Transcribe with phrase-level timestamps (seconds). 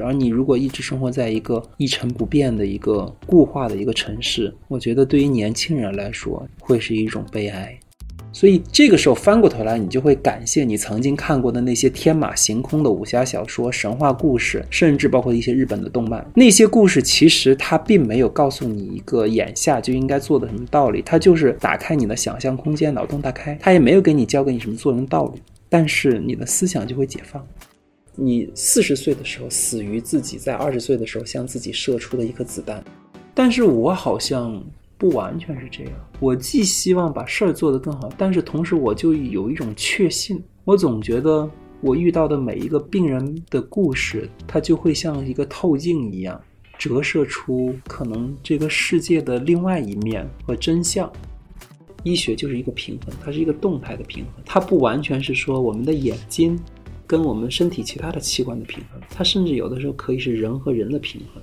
[0.00, 7.76] 而你如果一直生活在一个一成不变的一个固化的一个城市，我觉得对于年轻人来说会是一种悲哀。
[8.34, 16.26] 所以这个时候翻过头来，你就会感谢你曾经看过的那些天马行空的武侠小说、神话故事，甚至包括一些日本的动漫。
[16.34, 23.54] 那些故事其实它并没有告诉你一个眼下就应该做的什么道理，它就是打开你的想象空间，脑洞大开。
[23.60, 27.46] 它也没有给你教给你什么做人道理，但是你的思想就会解放。
[28.14, 32.82] 你四十岁的时候死于自己在二十岁的时候向自己射出的一颗子弹，
[33.34, 34.62] 但是我好像。
[34.98, 46.40] 不完全是这样，我既希望把事儿做得更好，但是同时我就有一种确信，我总觉得我遇到的每一个病人的故事，它就会像一个透镜一样，
[46.78, 51.12] 折射出可能这个世界的另外一面和真相。
[52.04, 56.56] 医学就是一个平衡，它是一个动态的平衡，它不完全是说我们的眼睛
[57.12, 61.42] 跟我们身体其他的器官的平衡，它甚至有的时候可以是人和人的平衡。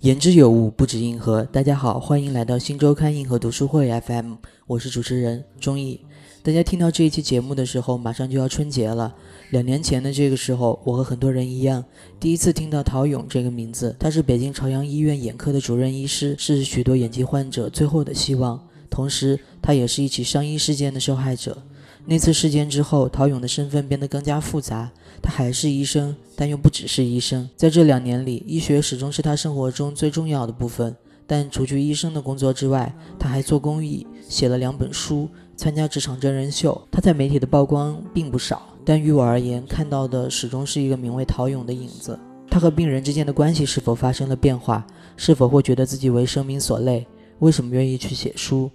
[0.00, 1.42] 言之有物，不止硬核。
[1.44, 4.34] 大家好，欢迎来到新周刊硬核读书会 FM，
[4.66, 6.04] 我是主持人钟毅。
[6.44, 9.14] 大家听到这一期节目的时候，马上就要春节了。
[9.50, 11.84] 两年前的这个时候，我和很多人一样，
[12.18, 13.94] 第一次听到陶勇这个名字。
[13.96, 18.60] 他是北京朝阳医院眼科的主任医师，是许多眼疾患者最后的希望。
[18.90, 21.62] 同时，他也是一起伤医事件的受害者。
[22.06, 24.90] 那次事件之后，陶勇的身份变得更加复杂。
[25.22, 27.48] 他还是医生，但又不只是医生。
[27.56, 30.96] 在这两年里，医学始终是他生活中最重要的部分。
[31.24, 36.80] 但除去医生的工作之外，他还做公益，写了两本书，参加职场真人秀。
[36.90, 42.18] 他在媒体的曝光并不少，但于我而言，看到的始终是一个名为陶勇的影子。
[42.50, 44.86] 他和病人之间的关系是否发生了变化？
[45.16, 47.06] 是否会觉得自己为生命所累？
[47.38, 48.70] 为什么愿意去写书？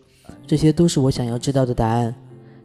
[0.46, 2.14] 这些都是我想要知道的答案。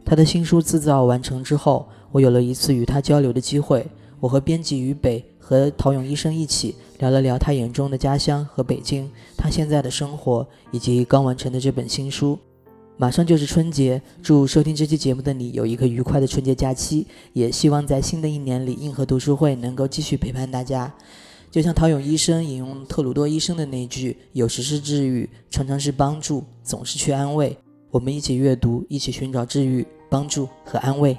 [0.05, 1.87] 他的新书自造完成之后。
[2.13, 3.83] 我有了一次与他交流的机会，
[4.19, 12.37] 我和编辑于北和陶勇医生一起聊了聊他眼中的家乡和北京，他现在的生活以及刚完成的这本新书。
[12.95, 20.93] 马上就是春节，祝收听这期节目的你有一个愉快的春节假期，也希望在新的一年里，硬核读书会能够继续陪伴大家。
[21.49, 27.57] 就像陶勇医生引用特鲁多医生的那句：“有时是治愈，常常是帮助，总是去安慰。”
[27.89, 31.17] 我们一起阅读，一起寻找治愈、帮助和安慰。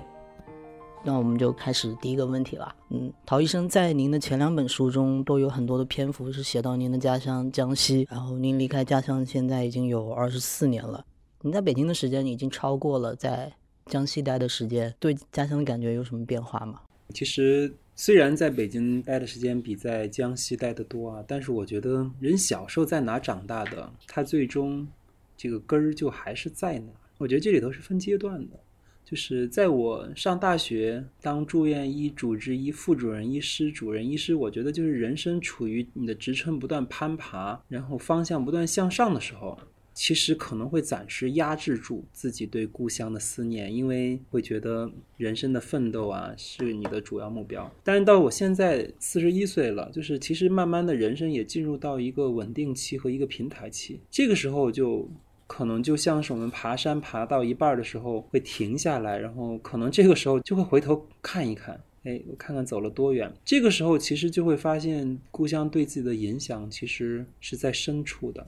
[1.05, 2.75] 那我们就开始第一个问题了。
[2.91, 11.05] 嗯，陶医生在您的前两本书中都有很多的篇幅是写到您的家乡江西，然后您离开家乡现在已经有二十四年了。
[11.47, 13.53] 你在北京的时间已经超过了在
[13.85, 16.81] 江西待的时间，对家乡的感觉有什么变化吗？
[17.11, 24.89] 其实虽然在北京待的时间比在江西待的多啊，但是我觉得人小时候在哪长大的，他最终
[25.37, 26.91] 这个根儿就还是在哪。
[27.19, 28.59] 我觉得这里头是分阶段的。
[29.05, 39.59] 就是在我上大学当住院医、主治医、副主任医师、主任医师，我觉得就是人生处于你的职称不断攀爬，然后方向不断向上的时候，
[39.95, 47.73] 其实可能会暂时压制住自己对故乡的思念，因为会觉得人生的奋斗啊是你的主要目标。
[47.83, 55.09] 但是到我现在四十一岁了，就是其实慢慢的人生也进入到一个稳定期和一个平台期，这个时候就。
[55.47, 63.31] 可能就像是我们爬山爬到一半的时候会停下来，然后可能这个时候就会回头看一看，哎，我看看走了多远。
[63.45, 68.45] 这个时候其实就会发现故乡对自己的影响其实是在深处的，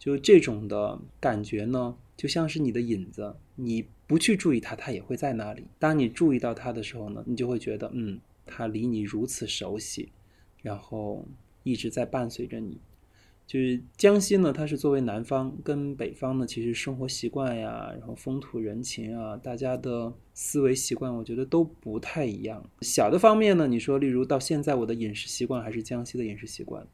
[0.00, 5.64] 就这种的感觉呢，就像是你的影子，你不去注意它，它也会在那里。
[5.78, 10.08] 当你注意到它的时候呢，你就会觉得，嗯，它离你如此熟悉，
[10.62, 11.24] 然后
[11.64, 12.80] 一直在伴随着你。
[13.46, 22.64] 就是江西呢，它是作为南方跟北方呢，其实生活习惯呀，然后风土人情啊，大家的思维习惯，我觉得都不太一样。
[22.80, 26.86] 小的方面呢，你说，例如到现在我的饮食习惯还是江西的饮食习惯，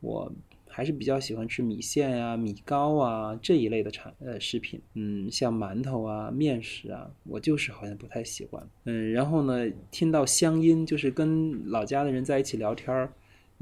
[0.00, 0.30] 我
[0.70, 4.80] 还是比较喜欢吃米线啊、米糕啊这一类的产呃食品。
[4.94, 8.66] 嗯，像馒头啊、面食啊，我就是好像不太喜欢。
[8.84, 13.12] 嗯，然后呢，听到乡音，就是跟老家的人在一起聊天儿。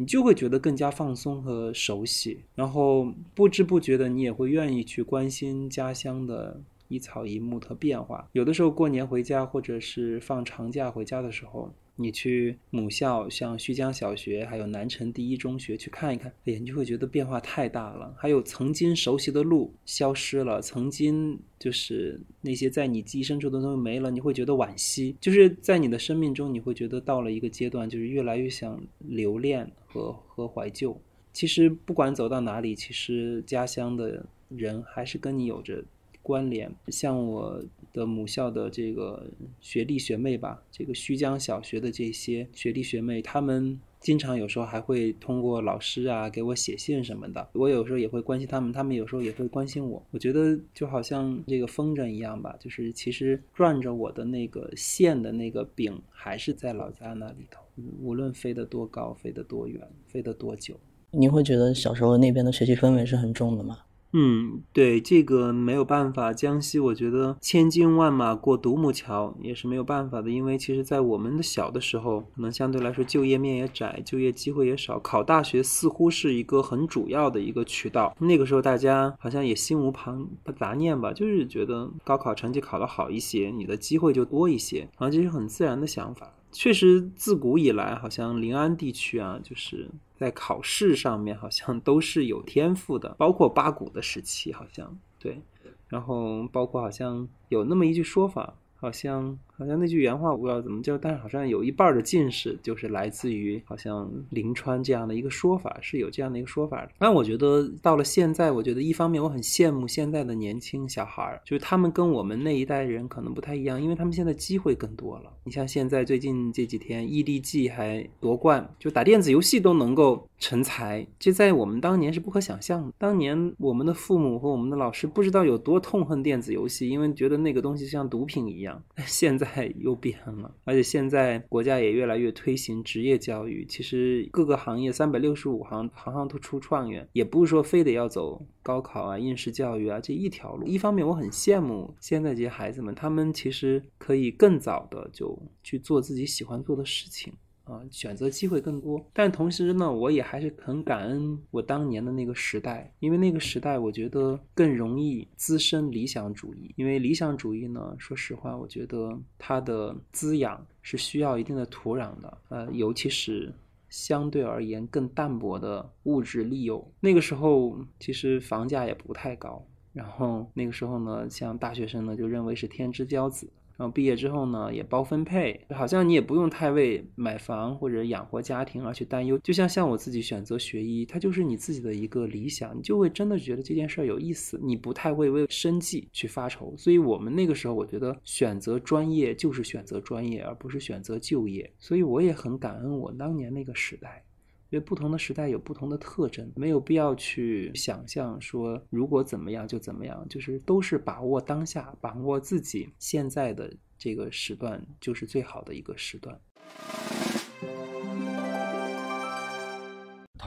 [0.00, 8.29] 你就会觉得更加放松和熟悉，然后不知不觉的你也会愿意去关心家乡的一草一木的变化。
[8.32, 11.73] 有的时候过年回家，或者是放长假回家的时候。
[12.00, 18.14] 你去母校，像胥江小学，还有南城第一中学去看一看，哎呀，你就会觉得变化太大了。
[18.17, 25.17] 还有曾经熟悉的路消失了，曾经就是那些在你记忆深处的东西没了，你会觉得惋惜。
[25.20, 30.96] 就是在你的生命中，你会觉得到了一个阶段，就是越来越想留恋和和怀旧。
[31.32, 35.84] 其实不管走到哪里，其实家乡的人还是跟你有着。
[36.29, 37.59] 关联像我
[37.95, 39.27] 的母校的这个
[39.63, 50.05] 学弟学妹吧，这个胥江小学的这些学弟学妹，他们经常有时候还会通过老师啊给我写信什么的，我有时候也会关心他们，他们有时候也会关心我。
[50.11, 57.63] 我觉得就好像这个风筝一样吧，就是其实转着我的那个线的那个柄还是在老家那里头，
[58.03, 60.79] 无论飞得多高，飞得多远，飞得多久。
[61.11, 63.79] 您会觉得小时候那边的学习氛围是很重的吗？
[64.12, 66.32] 嗯，对这个没有办法。
[66.32, 78.16] 江西，我觉得千军万马过独木桥也是没有办法的，因为其实，在我们的小的时候，可能相对来说就业面也窄，就业机会也少，考大学似乎是一个很主要的一个渠道。
[78.19, 80.26] 那个时候，大家好像也心无旁
[80.58, 86.32] 杂念吧，就是觉得高考成绩考得好一些，你的机会就多一些，好像这是很自然的想法。
[86.50, 95.41] 确实，自古以来，好像临安地区啊，就是在考试上面好像都是有天赋的，包括八股的时期，好像对，
[95.88, 99.38] 然后包括好像有那么一句说法，好像。
[99.58, 106.93] 好像那句原话我不知道怎么叫，但是好像有一半的近视就是来自于好像临川这样的一个说法，是有这样的一个说法的。
[106.96, 115.32] 但我觉得到了现在，我觉得一方面我很羡慕现在的年轻小孩，就是他们跟我们那一代人可能不太一样，因为他们现在机会更多了。
[115.43, 122.93] 你像现在最近这几天，EDG 还夺冠，就打电子游戏都能够成才，这在我们当年是不可想象的。
[122.96, 128.81] 当年我们的父母和我们的老师不知道有多痛恨电子游戏，因为觉得那个东西像毒品一样。
[128.99, 129.48] 现在。
[129.79, 133.65] 又变了，而且现在国家也越来越推行职业教育。
[133.67, 140.67] 其实各个行业三百六十五行，行行都出状元，也不是说非得要走高考啊、应试教育啊这一条路。
[140.67, 147.33] 一方面，我很羡慕现在这些孩子们，他们其实可以更早的就去做自己喜欢做的事情。
[147.69, 156.73] 啊，选择机会更多，但同时呢，我也还是很感恩我当年的那个时代，因为那个时代我觉得更容易滋生理想主义。
[156.76, 163.53] 因为理想主义呢，说实话，我觉得它的滋养是需要一定的土壤的，呃，尤其是
[163.91, 166.82] 相对而言更淡薄的物质利诱。
[167.00, 169.62] 那个时候其实房价也不太高，
[169.93, 173.47] 然后那个时候呢，像大学生呢就认为是天之骄子。
[173.79, 179.39] 然后毕业之后呢，也包分配，好像你也不用太为买房或者养活家庭而去担忧。
[179.39, 186.75] 就像像我自己选择学医，它就是你自己的一个理想，你就会真的觉得这件事儿有意思，你不太会为生计去发愁。
[186.77, 191.73] 所以我们那个时候，我觉得选择专业就是选择专业，而不是选择就业。
[191.79, 194.25] 所以我也很感恩我当年那个时代。
[194.70, 206.38] 因为不同的时代有不同的特征，没有必要去想象说如果怎么样就怎么样，就是都是把握当下，把握自己现在的这个时段，就是最好的一个时段。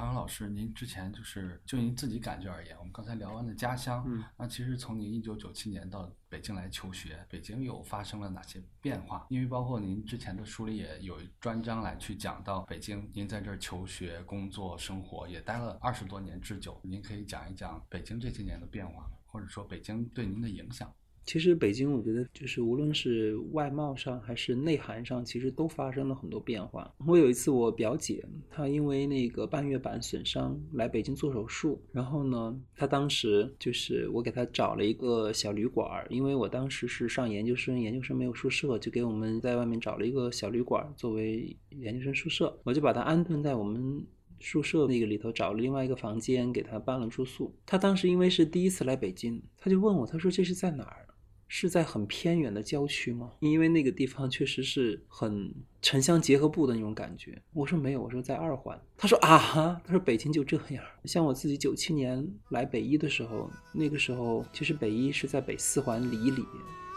[0.02, 9.28] 唐老师，您之前就是就您自己感觉而言，我们刚才聊完的家乡，嗯，那其实从您一九九七年到北京来求学，北京又发生了哪些变化？
[9.30, 20.92] 因为包括您之前的书里也有专章来去讲到北京，您在这儿求学、工作、生活也待了二十多年之久，您可以讲一讲北京这些年的变化，或者说北京对您的影响。
[21.32, 26.94] 其实北京，我觉得就是无论是外貌上还是内涵上，其实都发生了很多变化。
[27.08, 44.06] 我有一次，我表姐她因为那个半月板损伤来北京做手术，然后呢，她当时就是我给她找了一个小旅馆，因为我当时是上研究生，研究生没有宿舍，就给我们在外面找了一个小旅馆作为研究生宿舍，我就把她安顿在我们
[44.42, 47.56] 宿舍那个里头，找了另外一个房间给她办了住宿。
[47.66, 51.08] 她当时因为是第一次来北京，她就问我，她说这是在哪儿？
[51.54, 53.30] 是在很偏远的郊区吗？
[53.42, 57.38] 因为那个地方确实是很城乡结合部的那种感觉。
[57.52, 58.80] 我说没有，我说在二环。
[58.96, 60.82] 他说啊，他说北京就这样。
[61.04, 66.42] 像我自己九七年来北医的时候，那个时候其实北医是在北四环里里，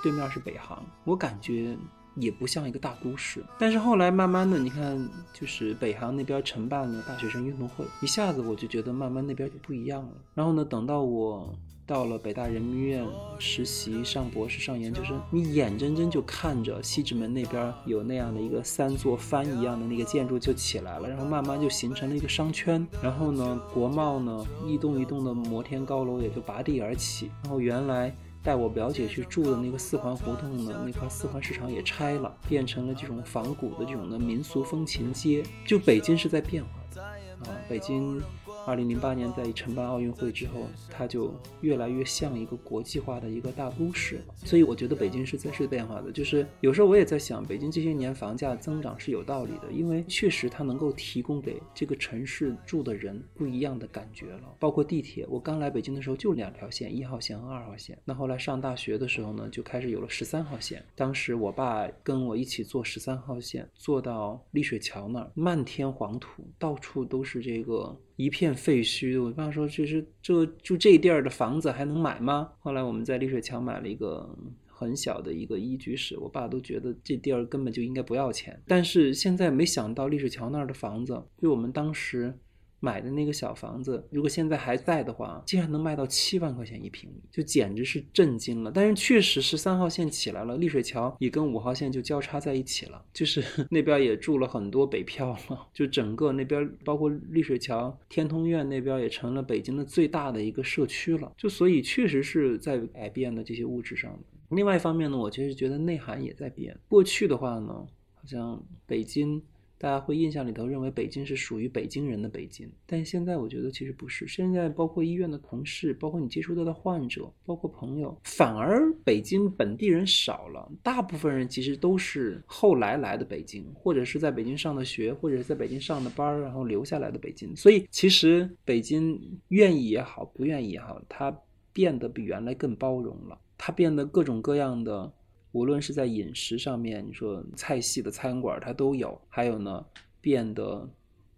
[0.04, 1.76] 对面是北航，我感觉
[2.14, 3.44] 也不像一个大都市。
[3.58, 4.96] 但是后来慢慢的，你看，
[5.32, 10.12] 就是北航那边承办了大学生运动会，一下子我就觉得慢慢那边就不一样了。
[10.32, 11.52] 然后呢，等到我。
[11.86, 13.06] 到了北大人民医院
[13.38, 22.86] 实习，上博士、上研究生，你眼睁睁就看着西直门那边有那样的一个三座帆一样的那个建筑就起来了，然后慢慢就形成了一个商圈。
[23.02, 27.30] 然后呢，国贸呢一栋一栋的摩天高楼也就拔地而起。
[27.42, 35.42] 然后原来带我表姐去住的那个四环胡同呢，那块四环市场也拆了，变成了这种仿古的这种的民俗风情街。
[35.66, 38.22] 就北京是在变化的啊，北京。
[38.66, 44.34] 二零零八年在承办奥运会之后，它就越来越像一个国际化的一个大都市了。
[44.44, 46.10] 所以我觉得北京是在是变化的。
[46.10, 54.56] 就是有时候我也在想，北京这些年房价增长是有道理的，因为确实它能够提供给这个城市住的人不一样的感觉了。
[54.58, 57.98] 包括地铁，我刚来北京的时候就两条线，一号线和二号线。
[58.04, 60.82] 那后来上大学的时候呢，就开始有了十三号线。
[60.94, 67.94] 当时我爸跟我一起坐十三号线，坐到丽水桥那儿，漫天黄土，到处都是这个。
[68.16, 78.62] 一片废墟，我爸说：“其实这就这地儿的房子还能买吗？”后来我们在丽水桥买了一个很小的一个一居室，我爸都觉得这地儿根本就应该不要钱。
[78.66, 82.38] 但是现在没想到丽水桥那儿的房子，因为我们当时。
[82.84, 88.70] 买的那个小房子，如果现在还在的话，竟然能卖到七万块钱一平米，就简直是震惊了。
[88.70, 101.32] 但是确实是三号线起来了，丽水桥也跟五号线就交叉在一起了，就是 那边也住了很多北漂了，就整个那边包括丽水桥天通苑那边也成了北京的最大的一个社区了。
[101.38, 104.14] 就所以确实是在改变的这些物质上。
[104.50, 106.78] 另外一方面呢，我其实觉得内涵也在变。
[106.88, 107.68] 过去的话呢，
[108.14, 109.42] 好像北京。
[109.84, 114.26] 大家会印象里头认为北京是属于北京人的北京，但现在我觉得其实不是。
[114.26, 120.72] 现在包括医院的同事，包括你接触到的患者，包括朋友，反而北京本地人少了。
[120.82, 127.54] 大部分人其实都是后来来的北京，或者是在北京上的学，或者是在北京上的班，然后留下来的北京。
[127.54, 131.30] 所以其实北京愿意也好，不愿意也好，它
[131.74, 135.12] 变得比原来更包容了，它变得各种各样的。
[135.54, 139.86] 无论是在饮食上面，你说菜系的餐馆它都有，还有呢，
[140.20, 140.88] 变得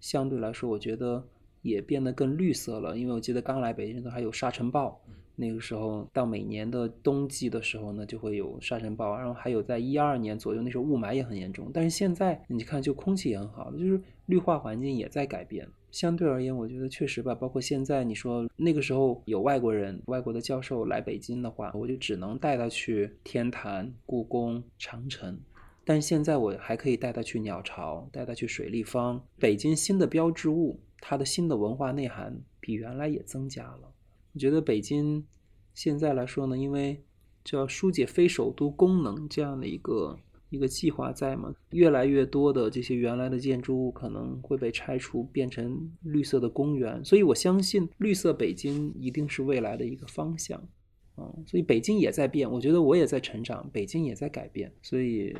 [0.00, 1.22] 相对来说，我觉得
[1.60, 2.96] 也变得更绿色了。
[2.96, 4.98] 因为我记得刚来北京的时候还有沙尘暴，
[5.34, 11.70] 那个时候到每年的冬季的时候呢，就会有沙尘暴，然后还有在一二年左右那时候雾霾也很严重。
[11.74, 15.68] 但是现在你看，就空气也很好，就是绿化环境也在改变。
[15.96, 17.34] 相对而言，我觉得确实吧。
[17.34, 25.40] 包括现在，你说那个时候有外国人、外国的教授来北京的话，我就只能带他去天坛、故宫、长城。
[25.86, 29.24] 但现在我还可以带他去鸟巢，带他去水立方。
[29.38, 33.90] 北京新的标志物，它的新的文化内涵比原来也增加了。
[34.34, 35.24] 我觉得北京
[35.72, 37.02] 现在来说呢，因为
[37.42, 40.18] 叫疏解非首都功能这样的一个。
[40.50, 41.54] 一个计划在嘛？
[41.70, 47.04] 越来越多的这些原来的建筑物可能会被拆除，变成绿色的公园。
[47.04, 50.62] 所以我相信绿色北京一定是未来的一个方向。
[51.18, 54.70] 嗯，所以北京也在变，我觉得我也在成长，北京也在改变。
[54.82, 55.34] 所以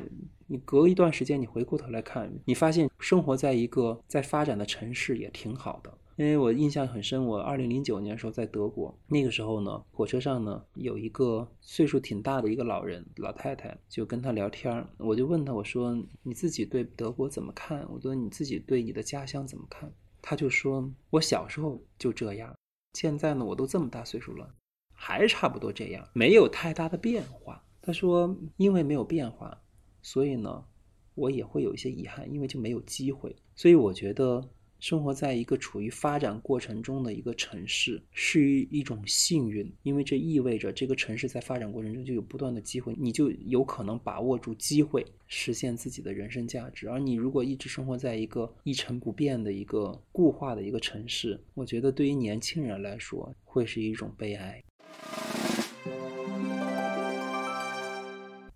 [0.47, 5.93] 你隔一段时间，你回过头来看，你发现生活在一个在发展的城市也挺好的。
[6.17, 17.87] 因为我印象很深，我二零零九年的时候在德国，那个时候呢，火车上呢有一个岁数挺大的一个老人老太太，就跟他聊天，我就问他，我说你自己对德国怎么看？
[17.91, 19.93] 我说你自己对你的家乡怎么看？
[20.19, 22.51] 他就说，我小时候就这样，
[22.93, 24.55] 现在呢我都这么大岁数了，
[24.95, 27.63] 还差不多这样，没有太大的变化。
[27.79, 29.55] 他说，因为没有变化，
[30.01, 30.65] 所以呢，
[31.13, 33.35] 我也会有一些遗憾，因为就没有机会。
[33.55, 34.43] 所以我觉得。
[34.79, 46.87] 生活在一个处于发展过程中的一个城市，是一种幸运，因为这意味着这个城市在发展过程中就有不断的机会，你就有可能把握住机会，实现自己的人生价值。
[46.87, 54.63] 而你如果一直生活在一个一成不变的一个固化的一个城市，我觉得对于年轻人来说会是一种悲哀。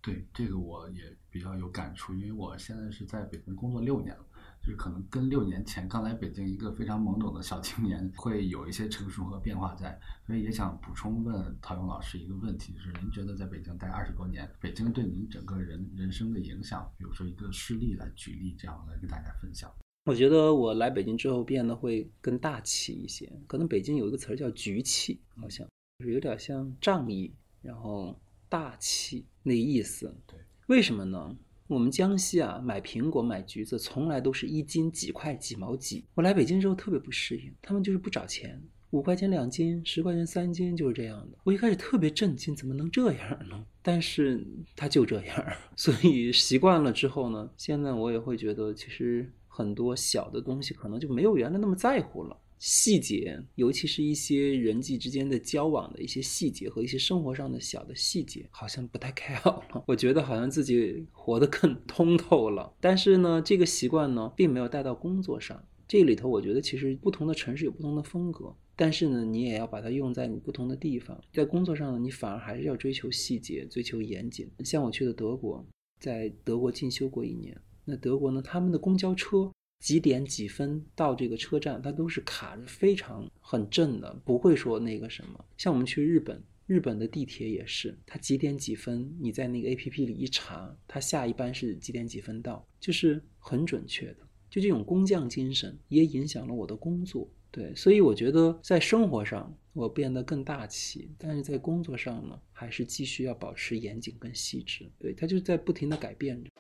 [0.04, 4.26] 对这个我也比较有感触，因为我现在是在北京工作六年了。
[4.64, 19.72] 就是可能跟六年前刚来北京一个非常懵懂的小青年会有一些成熟和变化在，所以也想补充问陶勇老师一个问题：就是您觉得在北京待二十多年，北京对您整个人人生的影响，比如说一个事例来举例，这样来跟大家分享。
[20.06, 25.68] 我觉得我来北京之后变得会更大气一些，可能北京有一个词儿叫局气，好像
[26.00, 30.16] 就是有点像仗义，然后大气那意思。
[30.28, 31.36] 对，为什么呢？
[31.72, 36.04] 我们江西啊，买苹果、买橘子，从来都是一斤几块几毛几。
[36.14, 41.38] 我来北京之后特别不适应，他们就是不找钱，五块钱两斤，十块钱三斤，就是这样的。
[41.46, 43.66] 我一开始特别震惊，怎么能这样呢？
[43.82, 45.46] 但是他就这样，
[45.78, 52.38] 所以习惯了之后呢，现在我也会觉得，其实很多小的东西可能就没有原来那么在乎了。
[52.64, 59.84] 细节，尤其是一些人际之间的交往的一些细节和一些生活上的小的细节，好像不太 care 了。
[59.88, 62.72] 我觉得好像自己活得更 通透了。
[62.80, 65.60] 但是呢，这个习惯呢，并没有带到工作上。
[65.88, 68.56] 这里头，我觉得其实不同的城市有不同的风格。
[68.76, 71.20] 但是呢，你也要把它用在你不同的地方。
[71.34, 74.48] 在工作上呢，你反而还是要追求细节，追求严谨。
[74.64, 75.66] 像我去的德国，
[76.00, 85.46] 在德国进修过一年，那德国呢，他们的公交车几点几分到这个车站，它都是卡着非常很正的，不会说那个什么。
[85.58, 94.18] 像我们去日本，日本的地铁也是，它几点几分，你在那个 A P P 里一查，它下一班是几点几分到，就是很准确的。
[94.52, 97.28] 就这种工匠精神也影响了我的工作。
[97.50, 104.88] 对，所以我觉得在生活上我变得更大气，但是在工作上呢，还是继续要保持严谨跟细致。
[105.00, 106.52] 对，它就在不停的改变着。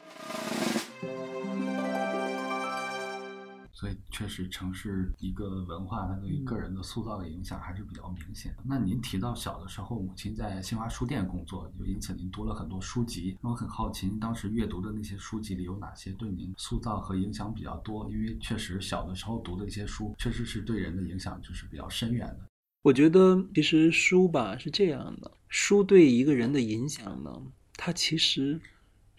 [3.73, 8.63] 所以确实，城市一个文化，它对于个人的塑造的影响还是比较明显的。
[8.65, 13.37] 那您提到小的时候，母亲在新华书店工作，就因此您读了很多书籍。
[13.41, 18.09] 那我很好奇，您当时阅读的那些书籍里有哪些对您塑造和影响比较多？
[18.11, 22.39] 因为确实小的时候读的一些书，确实是对人的影响就是比较深远的。
[22.81, 27.41] 我觉得其实书吧是这样的，书对一个人的影响呢，
[27.77, 28.59] 它其实。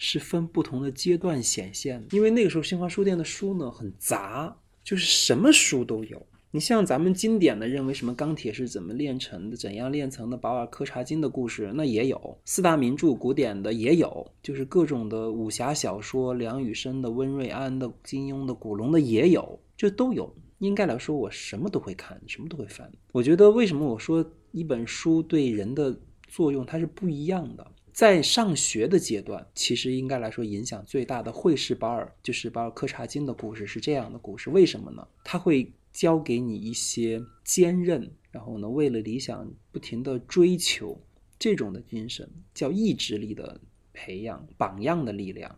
[0.04, 6.26] 是分不同的阶段显现的，因为那个时候新华书店的书呢很杂，就是什么书都有。
[6.50, 20.34] 你像咱们经典的认为什么钢铁是怎么炼成的，怎样炼成的，保尔柯察金的故事那也有，四大名著古典的也有，就是各种的武侠小说，梁羽生的、温瑞安的、金庸的、古龙的也有，这都有。
[20.58, 22.90] 应该来说，我什么都会看，什么都会翻。
[23.12, 27.66] 我觉得为什么我说一本书对人的作用它是不一样的。
[27.92, 34.48] 在上学的阶段，其实应该来说影响最大的会是保尔，就是保尔柯察金的故事是这样的故事。
[34.48, 35.06] 为什么呢？
[35.22, 40.98] 他会教给你一些坚韧，然后呢，为了理想不停的追求
[41.38, 43.60] 这种的精神，叫意志力的
[43.92, 45.54] 培养，榜样的力量。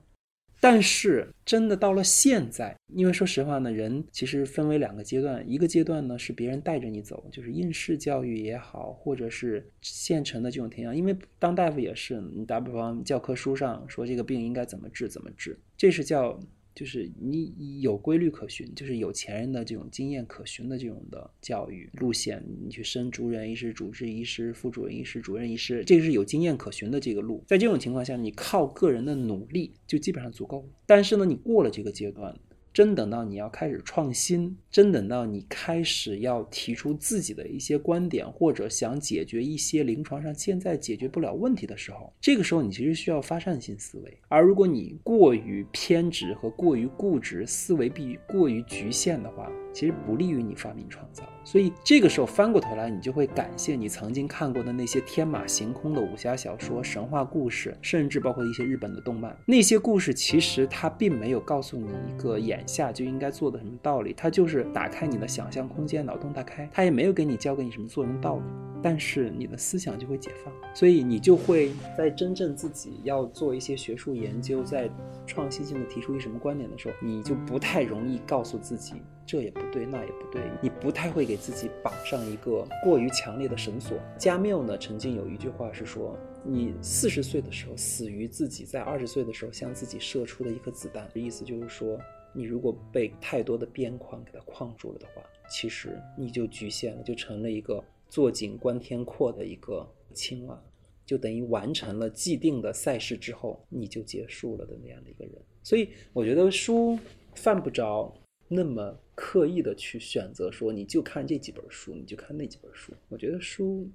[0.66, 10.96] 但是真的到了现在，因为说实话呢，人其实分为两个阶段，一个阶段呢是别人带着你走，就是应试教育也好，或者是现成的这种填养。
[10.96, 16.40] 因为当大夫也是，你打比方教科书上说这个病应该怎么治怎么治，这是叫。
[16.74, 27.44] 就是你有规律可循，就是有钱人的这种经验可循的这种的教育路线，你去升主任医师、主治医师、副主任医师、主任医师，这个是有经验可循的这个路。
[27.46, 30.68] 在这种情况下，你靠个人的努力就基本上足够了。
[30.86, 32.38] 但是呢，你过了这个阶段。
[32.74, 44.18] 真等到你要开始创新，真等到你开始要提出自己的一些观点，或者想解决一些临床上现在解决不了问题的时候，这个时候你其实需要发散性思维。
[44.28, 51.22] 而如果你过于偏执和过于固执，思维必过于局限的话，其实不利于你发明创造。
[51.44, 59.36] 所以这个时候翻过头来，你就会感谢你曾经看过的那些天马行空的武侠小说、神话故事，甚至包括一些日本的动漫。
[59.46, 66.68] 那些故事其实它并没有告诉你一个眼下就应该做的什么道理，它就是打开你的想象空间，脑洞大开。
[66.72, 68.42] 它也没有给你教给你什么做人道理，
[68.82, 74.90] 但是你的思想就会解放，所以你就会在真正自己要做一些学术研究，在
[75.26, 78.94] 创新性的提出一什么观点的时候，你就不太容易告诉自己。
[79.26, 83.98] 这也不对，那也不对，你不太会给自己绑上一个过于强烈的绳索。
[84.18, 91.98] 加缪呢，曾经有一句话是说：“你四十岁的时候死于自己在二十岁的时候向自己射出的一颗子弹。”意思就是说，
[92.34, 100.62] 你如果被太多的边框给它框住了的话，其实你就局限了，就成了一个坐井观天阔的一个青蛙，
[101.06, 105.34] 就等于完成了既定的赛事之后，你就结束了的那样的一个人。
[105.62, 106.98] 所以我觉得书
[107.34, 108.14] 犯不着
[108.48, 109.00] 那么。
[109.14, 112.92] 刻意的去选择说你就看这几本书，你就看那几本书。
[113.08, 113.88] 我觉得书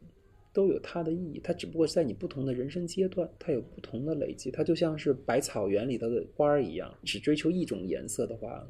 [0.53, 4.49] 都有它的意义，它只不过在你不同的人生阶段，它有不同的累积。
[4.49, 8.65] 它就像是百草园里头的花儿一样，只追求一种颜色的话，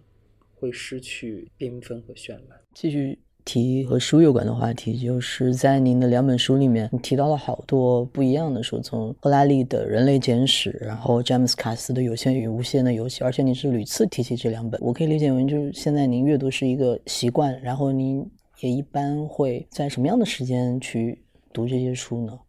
[0.56, 2.60] 会失去缤纷和绚烂。
[2.74, 3.20] 继续。
[3.52, 14.80] 题和书有关的话题，就是在您的两本书里面提到了好多不一样的书，从赫拉利的《人类简史》，然后詹姆斯卡斯的《有限与无限的游戏》，而且你是屡次提起这两本。
[14.84, 18.24] 我可以理解为，就是现在您阅读是一个习惯，然后您
[18.60, 21.20] 也一般会在什么样的时间去
[21.52, 22.40] 读这些书呢？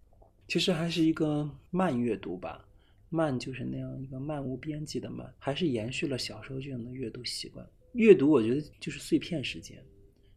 [0.48, 2.62] 其实还是一个慢阅读吧，
[3.08, 7.66] 慢就是那样一个漫无边际的慢，还是延续了小时候这样的阅读习惯。
[7.94, 9.78] 阅读，我觉得就是碎片时间。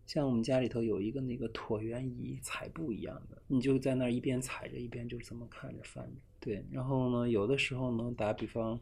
[0.06, 6.22] 像我们家里头有一个那个椭圆仪，踩步一样的，你就在那儿一边踩着，一边就这么看着翻着。
[6.40, 8.80] 对，然后呢，有的时候呢，打比方，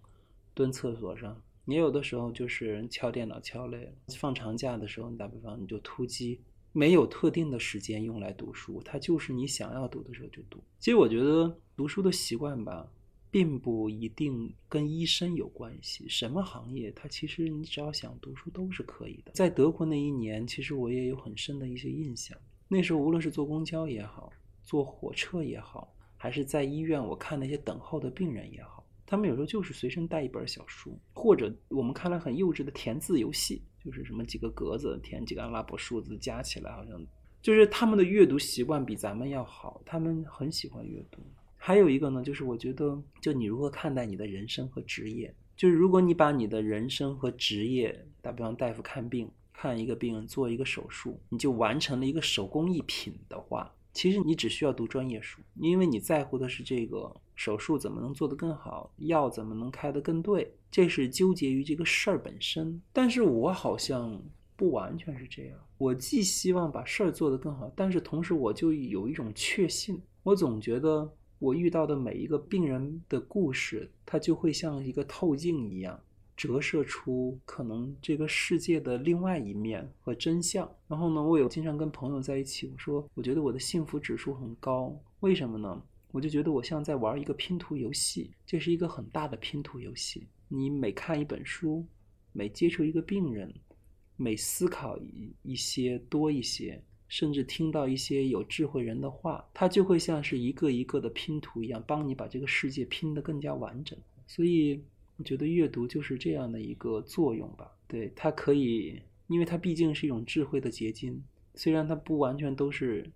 [0.53, 3.91] 蹲厕所上，也有的时候就是敲电脑敲累了。
[4.17, 10.59] 放长假的时候，你打比方你就突击，没有特定的时间用来读书，它就是你想要读的时候就读。
[10.79, 12.91] 其实我觉得读书的习惯吧。
[13.31, 19.31] 并不一定跟医生有关系，什么行业，它其实你只要想读书都是可以的。
[19.31, 22.37] 在德国那一年，其实我也有很深的一些印象。
[22.67, 24.31] 那时候无论是坐公交也好，
[24.63, 37.01] 坐火车也好，还是在医院我看那些等候的病人也好，他们有时候就是随身带一本小书，或者我们看来很幼稚的填字游戏，就是什么几个格子填几个阿拉伯数字加起来，好像
[37.41, 41.21] 就是他们的阅读习惯比咱们要好，他们很喜欢阅读。
[41.63, 49.29] 还有一个呢，就是我觉得，就你如何看待你的人生和职业，就是如果你把你的人生和职业，打比方大夫看病。
[49.53, 62.81] 看一个病人做一个手术，你就完成了一个手工艺品的话，其实你只需要读专业书，因为你在乎的是这个手术怎么能做得更好，药怎么能开得更对，这是纠结于这个事儿本身。
[62.91, 64.19] 但是我好像
[64.55, 75.99] 不完全是这样，我既希望把事儿做得更好，但是同时我就有一种确信，我总觉得我遇到的每一个病人的故事，它就会像一个透镜一样。
[76.37, 80.71] 折射出可能这个世界的另外一面和真相。
[80.87, 85.81] 然后呢，我有经常跟朋友在一起，我说我觉得我的幸福指数很高，为什么呢？
[86.11, 90.27] 我就觉得我像在玩一个拼图游戏，这是一个很大的拼图游戏。
[90.47, 91.83] 你每看一本书，
[92.33, 93.51] 每接触一个病人，
[94.15, 103.99] 每思考一一些多一些，甚至听到一些有智慧人的话，它就会像是一个一个的拼图一样，帮你把这个世界拼得更加完整。
[104.25, 104.81] 所以。
[105.17, 113.07] 我觉得阅读就是这样的一个作用吧，对它可以，因为它毕竟是一种智慧的结晶，虽然它不完全都是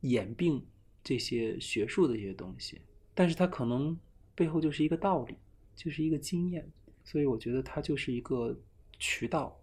[0.00, 0.64] 演病
[1.04, 2.80] 这些学术的一些东西，
[3.14, 3.94] 但是它可能
[4.34, 5.34] 背后就是一个道理，
[5.76, 6.66] 就是一个经验，
[7.04, 8.58] 所以我觉得它就是一个
[8.98, 9.60] 渠道，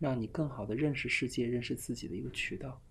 [0.00, 2.82] 让你更好的认识世界、认识自己的一个渠道。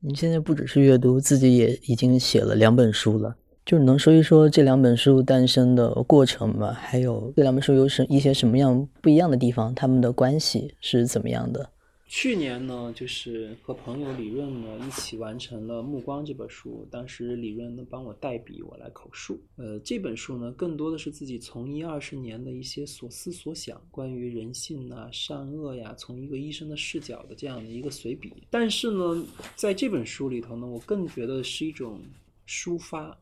[0.00, 3.34] 你现在不只是阅读，自己也已经写了两本书了。
[3.66, 6.72] 就是能说一说这两本书诞生的过程吗？
[6.72, 9.74] 还有这两本书有什一些什么样不一样的地方？
[9.74, 11.68] 他们的关系是怎么样的？
[12.08, 16.88] 去年呢，就是和朋友李润呢一起完成了《暮光》这本书。
[16.90, 19.38] 当时李润呢帮我代笔，我来口述。
[19.56, 28.32] 呃，这本书呢更多的是自己从医二十年的一些所思所想，关于人性啊、善恶呀，从一个医生的视角的这样的一个随笔。
[28.48, 29.22] 但是呢，
[29.54, 32.00] 在这本书里头呢，我更觉得是一种
[32.46, 33.16] 抒发。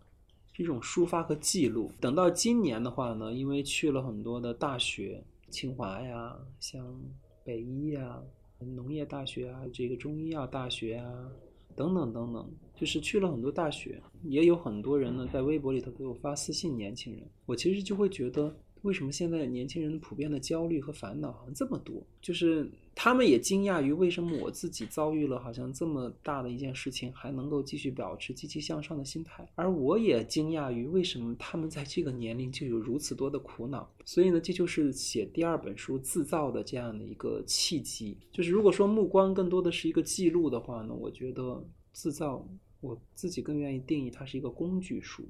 [0.59, 1.93] 一种抒发和记录。
[2.01, 6.99] 等到今年的话呢，因为去了很多的大学，清华呀，像
[7.45, 8.19] 北医呀、
[8.59, 11.31] 农业大学啊，这个中医药大学啊，
[11.75, 16.77] 等等等等，就是去了很多大学，也有很多人呢在微博里头给我发私信。
[16.77, 18.57] 年轻人，我其实就会觉得。
[18.87, 22.01] 为什么现在年轻人普遍的焦虑和烦恼好像这么多？
[22.23, 29.47] 就是他们也惊讶于为什么我自己遭遇了好像这么大的一件事情，还能够继续保持积极向上的心态。
[29.57, 33.91] 而我也惊讶于为什么他们在这个年龄就有如此多的苦恼。
[34.05, 38.17] 所以呢，这就是写第二本书自造的这样的一个契机。
[38.31, 42.49] 就是如果说目光更多的是一个记录的话呢，我觉得自造
[42.81, 45.25] 我自己更愿意定义它是一个工具书。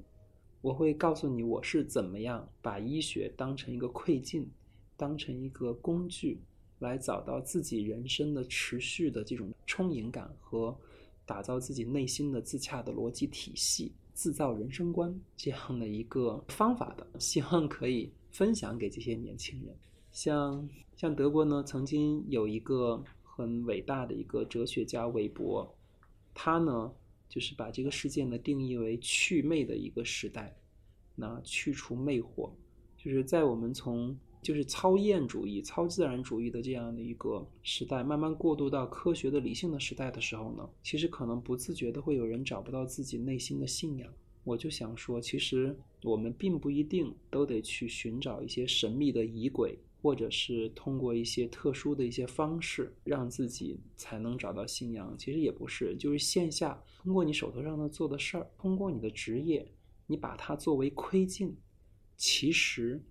[0.61, 4.49] 我会告诉你，我是怎么样把医学当成一个窥镜，
[4.97, 6.41] 当成一个工具，
[6.79, 10.75] 来找到自己人生的持续的这种充盈感和
[11.25, 19.75] 打造自己内心的自洽的逻辑体系，制造人生观这样的一个方法的，希望可以分享给这些年轻人。
[20.11, 25.71] 像像德国呢，曾经有一个很伟大的一个哲学家韦伯，
[26.33, 26.91] 他呢。
[27.29, 30.55] 就是把这个事件呢定义为去魅的一个时代，
[31.15, 32.51] 那去除魅惑，
[32.97, 44.13] 就是在我们从就是超验主义、超自然主义的这样的一个时代，慢慢过渡到科学的理性的时代的时候呢，其实可能不自觉的会有人找不到自己内心的信仰。
[44.43, 49.77] 我就想说，其实我们并不一定都得去寻找一些神秘的仪轨。
[49.99, 55.15] 或者是通过一些特殊的一些方式，让自己才能找到信仰。
[55.17, 59.69] 其实也不是，就是线下通过你手头上的做的事儿，通过你的职业，
[60.05, 61.57] 你把它作为窥镜，
[62.15, 63.01] 其实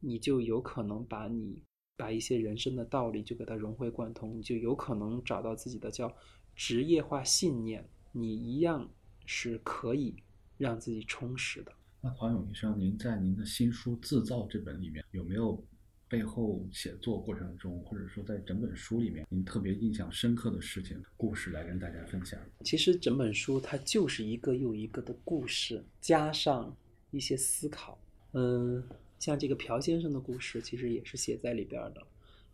[0.00, 1.62] 你就有可能把你
[1.96, 6.12] 把一些人生的道理就给它融会贯通，你就有可能找到自己的叫
[6.54, 8.90] 职业化信念，你一样
[9.24, 10.16] 是可以
[10.58, 11.72] 让自己充实的。
[12.02, 15.64] 那黄勇医生，您在您的新书《自造》这本里面有没有？
[16.08, 22.38] 背后写作过程中，或者说在整本书里面，您特别印象深刻的事情、故事来跟大家分享。
[22.64, 26.74] 其实整本书它就是一个又一个的故事，加上
[27.10, 27.98] 一些思考。
[28.32, 28.82] 嗯，
[29.18, 32.02] 像这个朴先生的故事，其实也是写在里边的。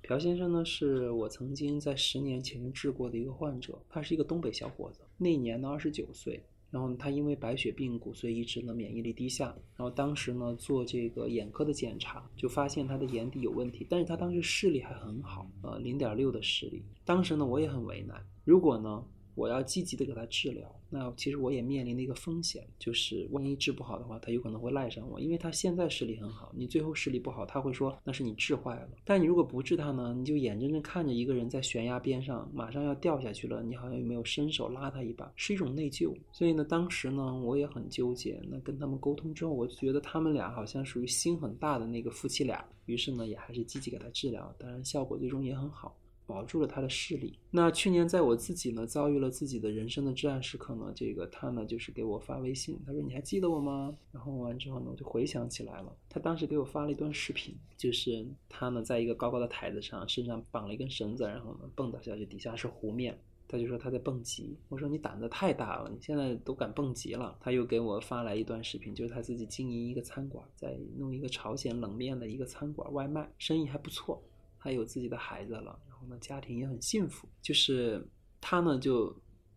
[0.01, 9.55] 朴先生呢，是我曾经在十年前治过的一个患者，他是一个东北小伙子，那年呢二十九岁，然后他因为白血病、骨髓移植呢，免疫力低下。
[9.77, 16.83] 然后当时呢做这个眼科的检查，就发现他的眼底有问题，但是他当时视力还很好，呃，零点六的视力。
[17.05, 19.05] 当时呢我也很为难，如果呢？
[19.35, 28.91] 我要积极的给他治疗，那其实我也面临的一个风险，就是万一治不好的话，他有可能会赖上我，因为他现在视力很好，你最后视力不好，他会说那是你治坏了。
[29.05, 36.15] 但你如果不治他呢，你就眼睁睁看着一个人在悬崖边上马上要掉下去了，你好像又没有伸手拉他一把，是一种内疚。
[36.31, 38.41] 所以呢，当时呢我也很纠结。
[38.51, 45.97] 那跟他们沟通之后，我就觉得他们俩好像属于心很大的那个夫妻俩，于是呢也还是积极给他治疗，当然效果最终也很好。
[46.33, 47.39] 保住了他的视力。
[47.51, 53.95] 那去年在我自己呢遭遇了自己的人生的至暗时刻呢，这个他呢就是给我发微信，他说你还记得我吗？
[54.11, 63.19] 然后完之后呢，我就回想起来了，他当时给我发了一段视频，就是他呢在一个高高的台子上，身上绑了一根绳子，然后呢蹦跶下去，底下是湖面。
[63.49, 67.37] 他就说他在蹦极，我说你胆子太大了，你现在都敢蹦极了。
[67.39, 74.23] 他又给我发来一段视频，就是他自己经营一个餐馆，在弄一个朝鲜冷面的一个餐馆外卖，生意还不错。
[74.63, 77.27] 他有自己的孩子了，然后呢，家庭也很幸福。
[77.41, 78.07] 就是
[78.41, 79.13] 他呢，就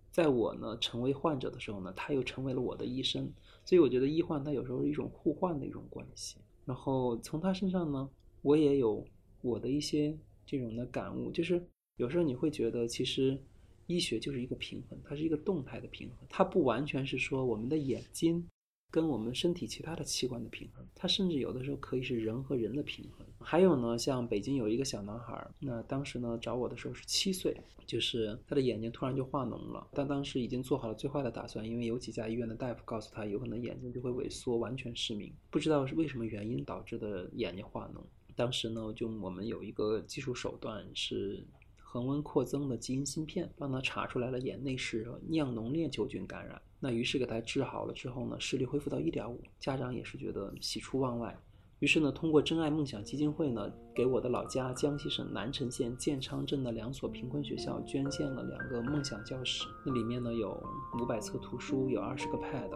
[0.09, 3.31] 在我呢成为患者的时候呢，他又成为了我的医生。
[3.63, 6.37] 所以我觉得医患他有时候是一种互换的一种关系。
[6.65, 8.09] 然后从他身上呢，
[8.41, 9.05] 我也有
[9.41, 11.63] 我的一些这种的感悟，就是
[11.97, 13.39] 有时候你会觉得，其实
[13.85, 18.43] 医学就是一个平衡，它是一个动态的平衡，它不完全是说我们的眼睛。
[18.91, 23.27] 跟我们身体其他的器官的平衡，它甚至有的时候可以是人和人的平衡。
[23.39, 38.01] 还有呢，像北京有一个小男孩，那当时呢找我的时候是七岁，就是他的眼睛突然就化脓了，但当时已经做好了最坏的打算，因为有几家医院的大夫告诉他，有可能眼睛就会萎缩，完全失明，不知道是为什么原因导致的眼睛化脓。
[38.35, 41.43] 当时呢，就我们有一个技术手段是。
[41.87, 51.35] 恒温扩增的基因芯片帮他查出来了眼内是酿脓链球菌感染，那于是给他治好了之后呢，视力恢复到一点五，家长也是觉得喜出望外，
[51.79, 60.61] 于是呢，通过真爱梦想基金会呢，给我的老家江西省南城县建昌镇的两所贫困学校捐建了两个梦想教室，那里面呢有
[60.99, 62.71] 五百册图书，有二十个 Pad，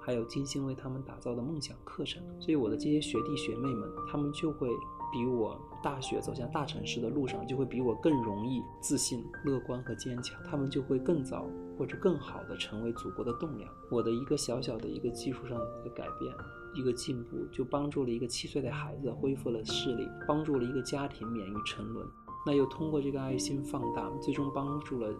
[0.00, 4.68] 还有精心为他们打造的梦想课程，所以我的这些学弟学妹们，他们就会。
[5.12, 10.42] 比我大学走向大城市的路上，就会比我更容易自信、乐观和坚强。
[10.44, 11.46] 他们就会更早
[11.78, 13.70] 或者更好的成为祖国的栋梁。
[13.90, 16.34] 我的一个小小的一个技术上的一个改变、
[16.74, 22.08] 一个进步，就帮助了一个七岁的孩子恢复了视力，帮助了一个家庭免于沉沦。
[22.46, 25.14] 那又通过这个爱心放大，最终帮助了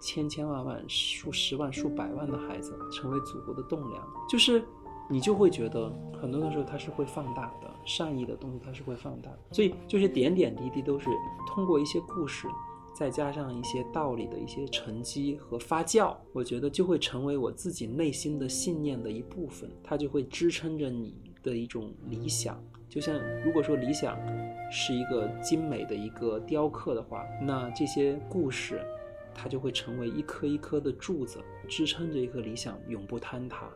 [0.00, 4.08] 千千万万、数十万、数百万的孩子成为祖国的栋梁。
[4.28, 4.64] 就是。
[5.10, 11.10] 你就会觉得很多的时候它是会放大的，善意的东西它是会放大，所以就是点点滴滴都是
[11.46, 12.48] 通过一些故事，
[12.94, 22.58] 再加上一些道理的一些沉积和发酵，我觉得就会成为我自己内心的信念的一部分，它就会支撑着你的一种理想。
[22.88, 24.16] 就像如果说理想
[24.70, 28.80] 是一个精美的一个雕刻的话，那这些故事，
[29.34, 33.68] 它就会成为一颗一颗的柱子，支撑着一颗理想永不坍塌。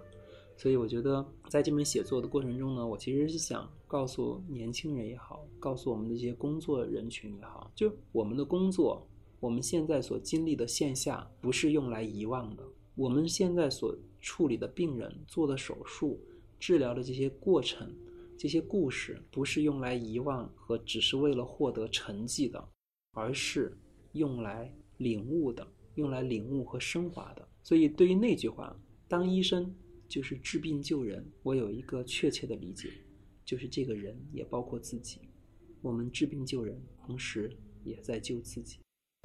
[0.58, 9.06] 所以我觉得，在这门写作的过程中呢，我其实是想告诉年轻人也好，告诉我们的这些工作人群也好，就我们的工作，
[9.38, 12.64] 我们现在所经历的线下不是用来遗忘的，
[12.96, 16.18] 我们现在所处理的病人、做的手术、
[16.58, 17.94] 治疗的这些过程、
[18.36, 22.68] 这些故事，不是用来遗忘和只是为了获得成绩的，
[23.12, 23.78] 而是
[24.10, 27.48] 用来领悟的，用来领悟和升华的。
[27.62, 29.72] 所以，对于那句话，当医生。
[30.08, 32.90] 就是治病救人，我有一个确切的理解，
[33.44, 35.20] 就是这个人也包括自己。
[35.82, 37.50] 我们治病救人，同时
[37.84, 38.78] 也在救自己。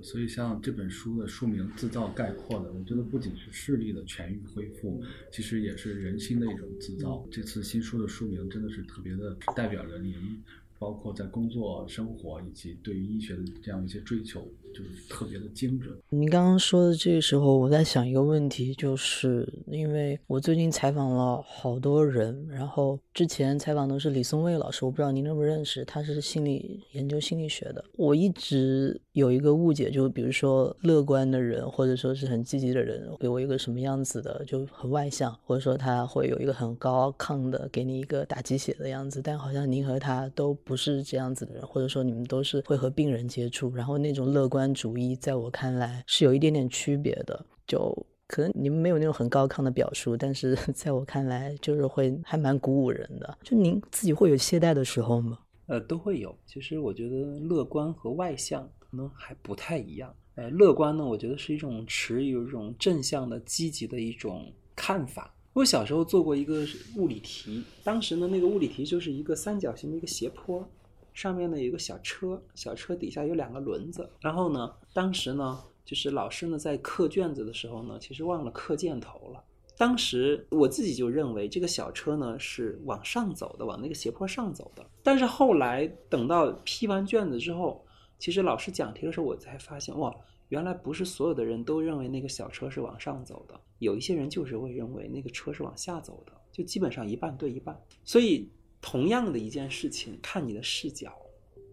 [0.03, 7.25] 所以，像这本书的书名“自造”概括的，我觉得不仅是视力的痊愈恢复，其实也是人心的一种自造。
[7.31, 10.43] 这次新书的书名真的是特别的代表着您。
[10.79, 15.95] 包括在工作、生活以及对于医学的这样一些追求，就是特别的精准。
[16.09, 27.85] 您刚刚说的这个时候，我在想一个问题，就是因为我最近采访了好多人，然后之前采访的是李松蔚老师，我不知道您认不认识，他是心理研究心理学的。
[27.95, 40.53] 我一直有一个误解，就比如说乐观的人，或者说是很积极的人，给我一个什么样子的，就很外向，或者说他会有一个很高亢的，给你一个打鸡血的样子，但好像您和他都。
[40.65, 47.45] 不是这样子的人，或者说你们都是会和病人接触，然后那种乐观观主义，在我看来是有一点点区别的。
[47.67, 47.93] 就
[48.27, 53.37] 可能你们没有那种很高亢的表述，但是 在我看来，就是会还蛮鼓舞人的。
[53.43, 55.39] 就您自己会有懈怠的时候吗？
[55.67, 56.33] 呃，都会有。
[56.45, 60.15] 其实我觉得乐观和外向可能还不太一样。
[60.35, 64.49] 呃，乐观呢，我觉得是一种持有一种正向的、积极的一种。
[64.75, 65.31] 看法。
[65.53, 66.65] 我小时候做过一个
[66.97, 70.67] 物理题，当时呢，那个物理题就是一个三角形的一个斜坡，
[71.13, 74.09] 上面呢有一个小车，小车底下有两个轮子。
[74.19, 79.43] 然后呢，当时呢，就是老师呢在刻卷子的时候呢，其实忘了刻箭头了。
[79.77, 84.85] 当时我自己就认为这个小车呢是往上走的，往那个斜坡上走的。
[85.01, 87.85] 但是后来等到批完卷子之后，
[88.19, 90.15] 其实老师讲题的时候，我才发现哇。
[90.49, 97.75] 原来不是所有的人都认为那个小车是往上走的，有一些人就是会认为那个车是往下走的，就基本上一半对一半。
[98.03, 98.47] 所以，
[98.83, 101.17] 同样的一件事情，看你的视角，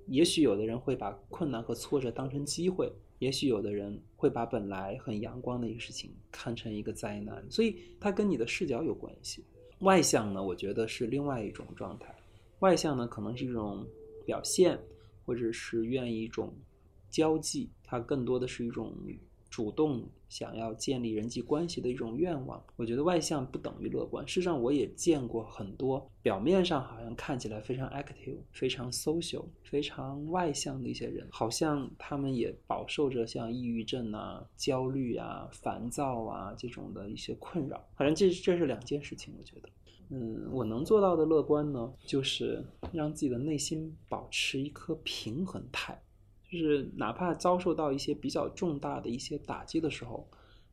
[0.07, 7.45] 也许有的人会把困难和挫折当成机会，也许有的人会把本来很阳光的一个事情看成一个灾难。
[7.51, 9.45] 所以，它跟你的视角有关系。
[9.81, 12.15] 外向呢，我觉得是另外一种状态。
[12.61, 13.85] 外向呢，可能是一种
[14.25, 14.79] 表现，
[15.27, 16.55] 或者是愿意一种。
[17.11, 18.97] 交际，它更多的是一种
[19.51, 22.63] 主动想要建立人际关系的一种愿望。
[22.77, 24.27] 我觉得外向不等于乐观。
[24.27, 37.85] 事实上，我也见过很多表面上好像看起来非常 active、非常 social、非常外向的一些人，好像他们也饱受着像抑郁症啊、焦虑啊、烦躁啊这种的一些困扰。
[37.97, 39.35] 反正这这是两件事情。
[39.37, 39.69] 我觉得，
[40.11, 46.01] 嗯，我能做到的乐观呢，就是让自己的内心保持一颗平衡态。
[46.51, 50.29] 就是哪怕遭受到一些比较重大的一些打击的时候，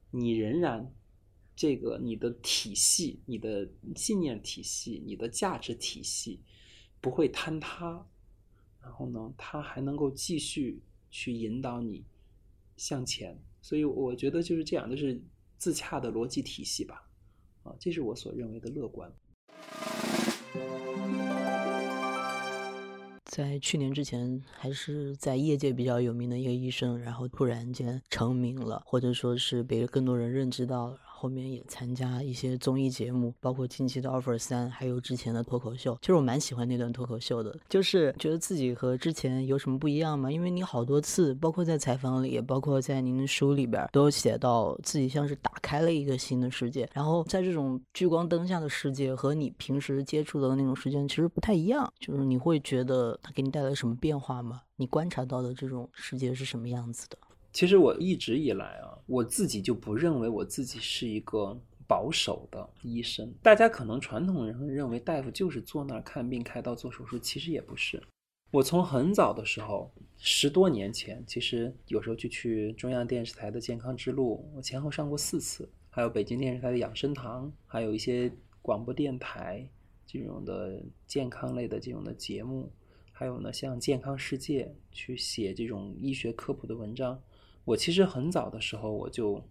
[0.09, 0.91] 你仍然
[1.55, 6.41] 这个你的体系、你的信念体系、你的价值体系
[6.99, 8.03] 不会坍塌，
[8.81, 12.03] 然后呢，它还能够继续去引导你
[12.75, 13.39] 向前。
[13.61, 15.21] 所以我觉得就是这样，就是
[15.57, 17.07] 自洽的逻辑体系吧。
[17.61, 19.13] 啊，这是我所认为的乐观。
[23.37, 30.97] 在去年之前，还是在业界比较有名的一个医生，然后突然间成名了，或者说是被更多人认知到了。
[31.19, 35.97] 后面也参加一些综艺节目，包括近期的 offer 三，还有之前的脱口秀。
[35.99, 40.31] 其实我蛮喜欢那段脱口秀的，就是觉得自己和之前有什么不一样吗？
[40.31, 46.87] 因为你好多次，包括在采访里，也包括在您的书里边，都写到自己像是打开了一个新的世界。
[46.93, 51.91] 然后在这种聚光灯下的世界和你平时接触的那种世界其实不太一样。
[51.99, 54.61] 就是你会觉得它给你带来什么变化吗？
[54.75, 57.17] 你观察到的这种世界是什么样子的？
[57.57, 63.33] 其实我一直以来啊，我自己就不认为我自己是一个保守的医生。
[63.41, 67.99] 大家可能传统人认为大夫就是坐那儿看病、开刀、做手术，其实也不是。
[68.51, 79.67] 我从很早的时候，十多年前，其实有时候就去中央电视台的健康之路，我前后上过四次，还有北京电视台的养生堂，还有一些广播电台
[80.05, 82.71] 这种的健康类的这种的节目，
[83.11, 87.19] 还有呢，像健康世界去写这种医学科普的文章。
[87.67, 89.43] 我其实很早的时候，我就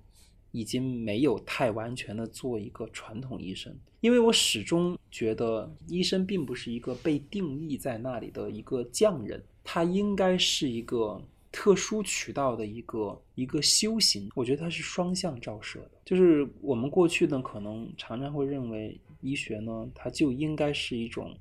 [0.50, 14.30] 已经没有太完全的做一个传统医生，因为我始终觉得医生并不是一个被定义在那里的一个匠人，他应该是一个特殊渠道的一个一个修行。
[14.34, 21.36] 我觉得它是双向照射的，就是我们过去呢，可能常常会认为医学呢，它就应该是一种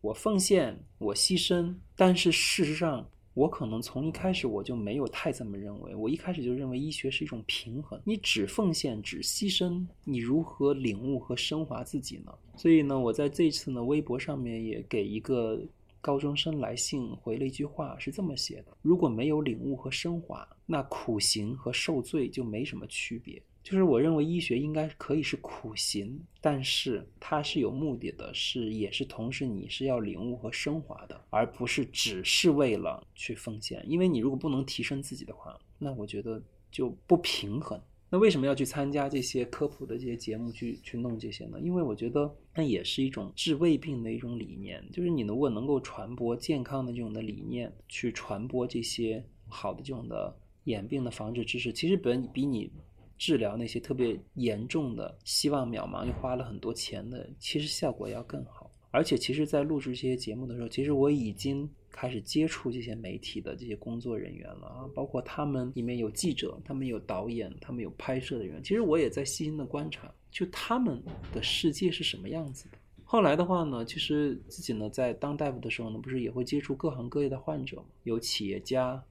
[0.00, 3.08] 我奉献、我牺牲，但是事实上。
[3.36, 12.32] 我可能从一开始我就没有太这么认为，我一开始就认为医学是一种平衡，你只奉献只牺牲，你如何领悟和升华自己呢？
[12.56, 15.60] 所以呢，我在这次呢微博上面也给一个
[16.00, 23.42] 高中生来信回了一句话，是这么写的：如果没有领悟和升华，那苦行和受罪就没什么区别。
[23.66, 33.84] 就是我认为医学应该可以是苦行，但是它是有目的的，是也是同时你是要领悟和升华的，而不是只是为了去奉献。
[33.84, 37.76] 因为你如果不能提升自己的话，那我觉得就不平衡。
[38.08, 41.58] 那为什么要去参加这些科普的这些节目去去弄这些呢？
[41.60, 52.70] 因为我觉得那也是一种治胃病的一种理念，就是你如果能够传播健康的这种的理念，去传播这些好的这种的眼病的防治知识，其实本比你。
[53.18, 58.70] 治疗那些特别严重的、希望渺茫又花了很多钱的，其实效果要更好。
[58.90, 68.62] 而且，其实，在录制这些节目的时候，其实我已经开始接触这些媒体的这些工作人员了啊，包括他们里面有记者，他们有导演，他们有拍摄的人。
[68.62, 72.78] 其实我也在细心的观察，就他们的世界是什么样子的。
[73.04, 79.04] 后来的话呢，其实自己呢在当大夫的时候呢，不是也会接触各行各业的患者吗，有企业家，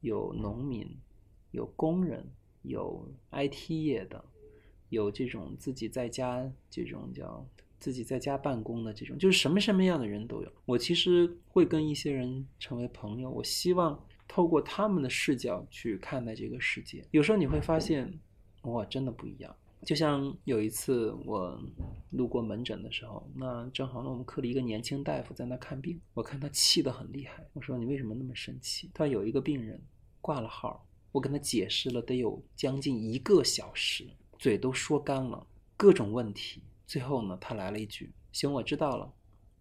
[0.00, 0.88] 有农民，
[1.50, 2.26] 有工人。
[2.68, 4.24] 有 IT 业的，
[4.88, 7.46] 有这种自己在家这种叫
[7.78, 10.52] 自己在家办公的这种，就是什么什么样的人都有。
[10.64, 17.04] 我其实会跟一些人成为朋友，我希望透过他们的视角去看待这个世界。
[17.10, 18.18] 有时候你会发现，
[18.62, 19.54] 哇，真的不一样。
[19.84, 21.62] 就像有一次我
[22.10, 27.46] 路过门诊的时候，那正好呢，我们科里一个年轻大夫在那看病，我看他气得很厉害。
[27.52, 28.90] 我说你为什么那么生气？
[28.94, 29.80] 他有一个病人
[30.20, 30.85] 挂了号，
[31.16, 34.06] 我跟他解释了得有将近一个小时，
[34.38, 36.62] 嘴都说干了，各种问题。
[36.86, 39.10] 最后呢，他来了一句：“行，我知道了，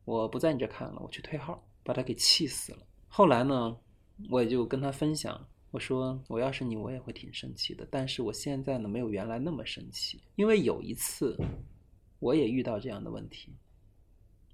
[0.03, 2.79] 我不在你这看了，我去退号。”把他给气死了。
[3.07, 3.77] 后来呢，
[4.29, 5.47] 我也就跟他分享。
[5.71, 7.87] 我说我要是你，我也会挺生气的。
[7.89, 11.39] 但是我现在呢，没有原来那么生气，因为有一次，
[12.19, 13.55] 我也遇到这样的问题。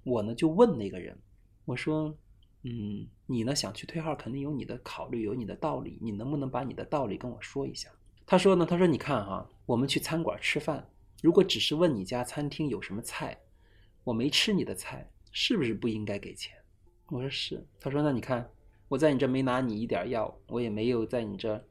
[0.04, 1.18] 我呢就问那个人，
[1.64, 2.16] 我说，
[2.62, 5.98] 嗯，你呢想去退号，肯定有你的考虑，有你的道理。
[6.00, 7.90] 你能不能把你的道理跟我说一下？
[8.26, 10.88] 他说呢，他说你看哈，我们去餐馆吃饭，
[11.22, 13.38] 如果只是问你家餐厅有什么菜，
[14.04, 16.54] 我没吃你的菜，是不是不应该给钱？
[17.08, 17.66] 我说是。
[17.80, 18.50] 他说那你看。
[18.88, 21.66] 我在你这没拿你一点药，我也没有在你这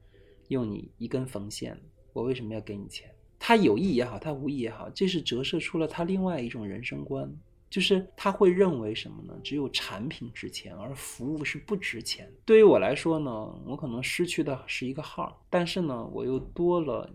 [0.48, 1.80] 用你一根缝线，
[2.14, 3.14] 我为什么要给你钱？
[3.38, 7.32] 他有意也好，他无意也好，这是折射出了他另外一种人生观，
[7.72, 9.34] 就是他会认为什么呢？
[9.41, 12.32] 只有产品值钱，而服务是不值钱。
[12.45, 13.32] 对于我来说呢，
[13.65, 17.09] 我可能失去的是一个号，但是呢，我又多了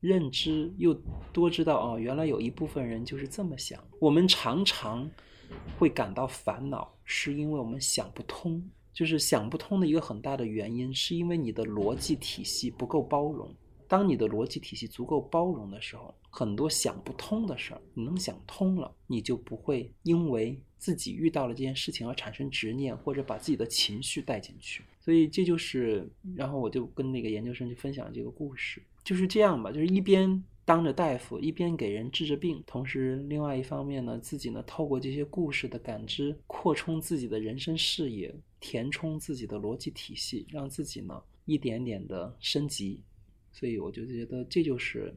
[0.00, 0.92] 认知，又
[1.32, 3.82] 多知道哦，原来有一部分人就是这么想。
[4.00, 5.08] 我们常常
[5.78, 8.62] 会感到烦恼，是因为我们想不通。
[8.92, 13.50] 就是想不通的一个很大的原因，是因为你的逻辑体系不够包容。
[13.92, 24.82] 当你的逻辑体系足够包容的时候，很多想不通的事儿，你能想通了，你就不会因为自己遇到了这件事情而产生执念，或者把自己的情绪带进去。
[24.98, 30.42] 所以这就是，然后我就跟那个研究生去分享这个故事，就是这样吧，就是一边。
[30.64, 43.00] 当着大夫，一边给人治着病，同时另外一方面呢，自己呢透过这些故事的感知，扩充自己的人生视野，填充自己的逻辑体系，让自己呢一点点的升级。
[43.52, 45.14] 所以我就觉得这就是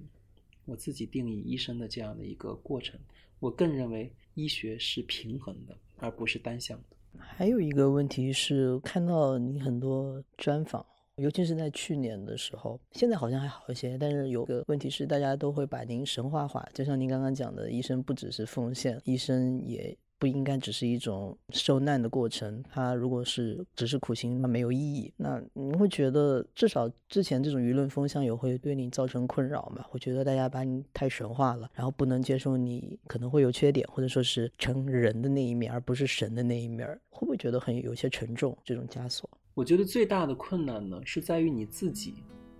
[0.65, 2.99] 我自己定义医生的这样的一个过程。
[3.39, 7.19] 我更认为医学是平衡的，而不是单向的。
[7.19, 10.85] 还有一个问题是，看到你很多专访。
[11.17, 16.67] 尤其是在去年的时候，现在好像还好一些，但是有个问题是，大家都会把您神话化。
[16.73, 22.63] 就像您刚刚讲的，医生不只是奉献，医生也不应该只是一种受难的过程。
[22.67, 25.13] 它如果是只是苦行，那没有意义。
[25.17, 29.85] 那你会觉得，至少之前这种舆论风向有会对你造成困扰吗？
[29.91, 38.57] 我觉得大家把你太神化了，然后不能接受你可能会有缺点，或者说是成人的那一面，而不是神的那一面，会不会觉得很有些沉重？
[38.63, 39.29] 这种枷锁？
[39.53, 42.15] 我觉得最大的困难呢，是在于你自己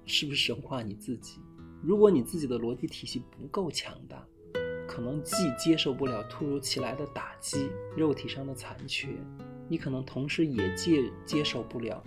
[0.05, 1.39] 是不是神化你自己。
[1.81, 4.23] 如果你自己的逻辑体系不够强大，
[4.87, 9.07] 可能既接受不了突如其来的打击、肉体上的残缺，
[9.67, 12.03] 你可能同时也接接受不了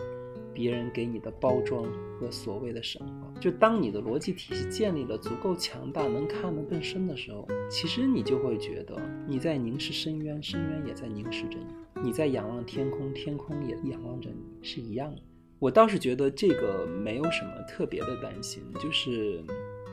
[0.54, 1.84] 别人给你的包装
[2.18, 3.32] 和所谓的神话。
[3.40, 12.02] 就当你的逻辑体系建立了足够强大，能看得更深的时候，其实你就会觉得你在凝视深渊，深渊也在凝视着你。
[12.02, 15.22] 你在仰望天空，天空也仰望着你，是一样的。
[15.60, 19.42] 我倒是觉得这个没有什么特别的担心，就是，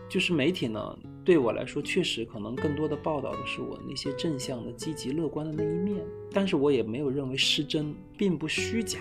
[0.08, 8.99] 就是媒体呢，对我来说确实可能更多的报道的是我那些正向的、积极乐观的那一面，但是我也没有认为失真，并不虚假，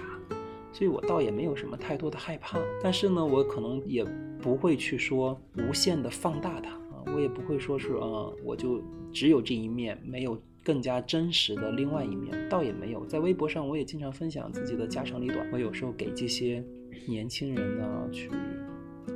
[0.72, 2.58] 所以我倒也没有什么太多的害怕。
[2.82, 4.04] 但是呢，我可能也
[4.40, 8.82] 不会去说无限的放大它啊，我也不会说是啊，我就
[9.12, 10.40] 只有这一面，没有。
[10.66, 13.04] 更加真实的另外一面，倒也没有。
[13.04, 15.46] 在微博上，我也经常分享自己的家长里短。
[15.52, 16.64] 我有时候给这些
[17.06, 18.30] 年轻人呢，去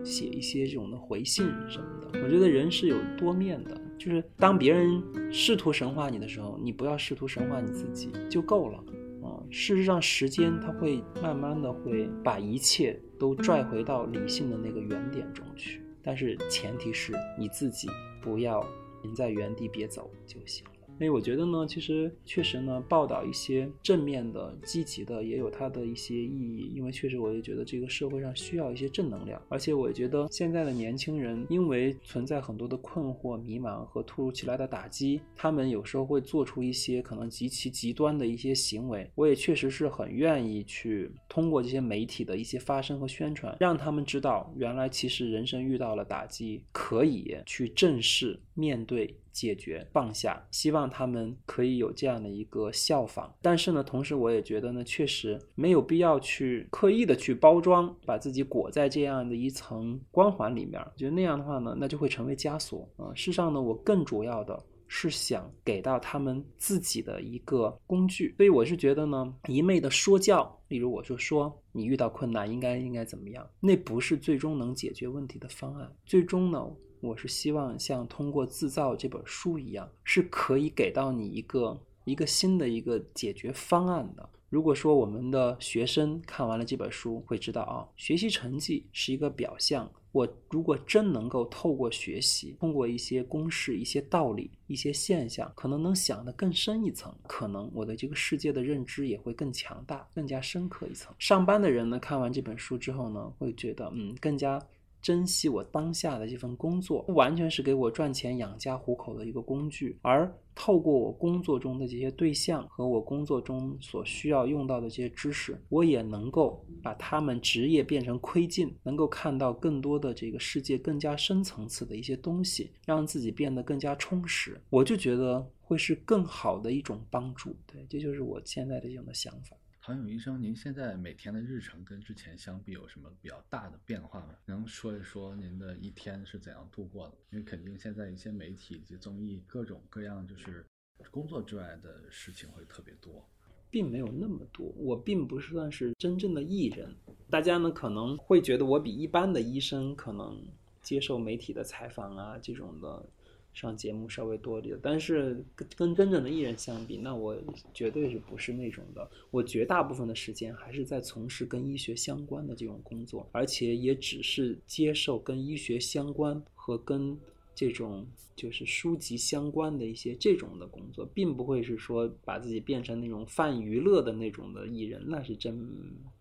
[0.04, 2.20] 写一些这种的回信什么的。
[2.22, 8.78] 我觉得人是有多面的，就是当别人试图神化你的时候，你不要试图神化你自己就够了。
[9.22, 17.88] 啊，事实上，时间它会慢慢的会把一切都拽回到理性的那个原点中去，但是前提是你自己
[18.22, 18.64] 不要
[19.02, 20.64] 停在原地别走就行。
[20.98, 26.72] 所以我觉得呢，其实确实呢，报道一些正面的、积极的，也有它的一些意义。
[26.74, 29.40] 因为确实，我也觉得这个社会上需要一些正能量。
[29.48, 39.08] 而且，我也觉得现在的年轻人，因为存在很多的困惑、迷茫和突如其来的打击，他们有时候会做出一些可能极其极端的一些行为。
[39.14, 49.14] 我也确实是很愿意去通过这些媒体的一些发声和宣传，让他们知道，原来其实人生遇到了打击，可以去正视、面对。
[49.38, 53.32] 解决放下，希望他们可以有这样的一个效仿。
[53.40, 60.84] 但是呢，同时我也觉得呢，确实没有必要去刻意的去包装，把自己裹在这样的一层光环里面。
[60.96, 63.14] 觉得那样的话呢，那就会成为枷锁啊。
[63.14, 68.34] 事实上呢，我更主要的是想给到他们自己的一个工具。
[68.36, 75.88] 所以我是觉得呢，一昧的说教，例如我就说你遇到困难应该应该怎么样，那不是最终能解决问题的方案。
[76.04, 76.68] 最终呢。
[77.00, 84.28] 我是希望像通过自造这本书一样，是可以给到你一个一个新的一个解决方案的。
[84.48, 89.90] 如果说我们的学生看完了这本书，会知道啊，学习成绩是一个表象。
[90.10, 101.14] 我如果真能够透过学习，通过一些公式、一些道理、一些现象，可能能想得更深一层，可能我的这个世界的认知也会更强大、更加深刻一层。
[101.18, 104.58] 上班的人呢，看完这本书之后呢，会觉得嗯，更加。
[105.00, 124.60] 珍惜我当下的这份工作，不完全是给我赚钱养家糊口的一个工具，而透过我工作中的这些对象和我工作中所需要用到的这些知识，我也能够把他们职业变成窥镜，能够看到更多的这个世界更加深层次的一些东西，让自己变得更加充实。
[124.68, 127.54] 我就觉得会是更好的一种帮助。
[127.66, 129.56] 对，这就是我现在的这样的想法。
[129.88, 134.34] 黄勇医生，您现在每天的日程跟之前相比有什么比较大的变化吗？
[134.44, 137.14] 能说一说您的一天是怎样度过的？
[137.30, 140.62] 因为肯定现在一些媒体以及综艺各种各样，就是
[141.10, 143.26] 工作之外的事情会特别多，
[143.70, 144.66] 并没有那么多。
[144.76, 146.94] 我并不是算是真正的艺人，
[147.30, 150.38] 大家呢可能会觉得我比一般的医生可能
[150.82, 153.06] 接受媒体的采访啊这种的。
[153.54, 157.36] 上节目稍微多一点，但是跟跟真正的艺人相比，那我
[157.74, 159.10] 绝对是不是那种的。
[159.32, 167.18] 我绝大部分的时间还是在从事跟医学相关的这种工作，而且也只是接受跟医学相关和跟
[167.52, 175.68] 这种就是书籍相关的一些这种的工作，并不会是说把自己变成那种泛娱乐的那种的艺人，那是真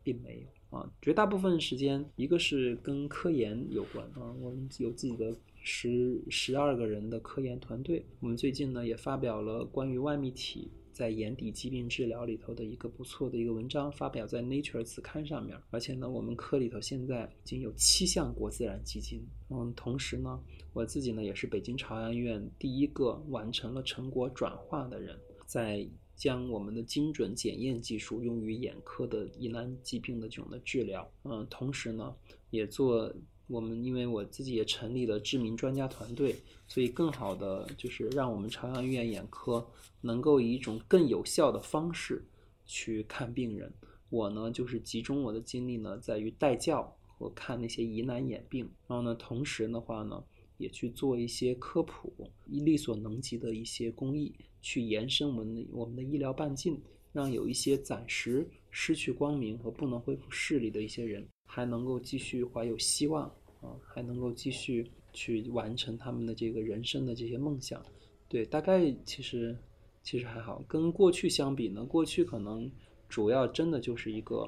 [0.01, 0.91] 并没有啊。
[1.03, 5.35] 绝大部分时间，一个是跟科研有关啊，我们有自己的。
[5.69, 15.57] 十十二个人的科研团队，我们最近呢也发表了关于外泌体在眼底疾病治疗里头的一个不错的一个文章，发表在 Nature 子刊上面。
[15.69, 19.21] 而且呢，我们科里头现在已经有七项国自然基金。
[19.49, 20.41] 嗯，同时呢，
[20.71, 31.11] 我自己呢也是北京朝阳医院第一个完成了成果转化的人，在将我们的精准检验技术用于眼科的疑难疾病的这种的治疗。
[31.25, 32.15] 嗯，同时呢
[32.51, 33.13] 也做。
[33.47, 36.35] 我们因为我自己也成立了知名专家团队，
[36.67, 39.65] 所以更好的就是让我们朝阳医院眼科
[40.01, 42.25] 能够以一种更有效的方式
[42.65, 43.73] 去看病人。
[44.09, 50.23] 我呢就是集中我的精力呢在于带教和看那些疑难眼病，然后呢同时的话呢
[50.57, 52.13] 也去做一些科普，
[52.45, 56.81] 力所能及的一些公益，去延伸我们的我们的医疗半径，
[57.13, 61.25] 让有一些暂时失去光明和不能恢复视力的一些人。
[61.47, 63.23] 还能够继续怀有希望
[63.61, 67.81] 啊，还能够继续去完成他们的这个人生的这些梦想。
[68.27, 69.57] 对，大概其实
[70.03, 70.61] 其实还好。
[70.67, 72.69] 跟过去相比呢，过去可能
[73.09, 74.47] 主要真的就是一个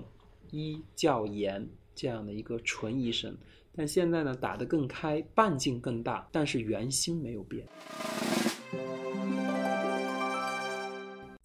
[0.52, 3.36] 医教研这样的一个纯医生，
[3.74, 7.66] 但现在呢打得更开，半径更大，但是原心没有变。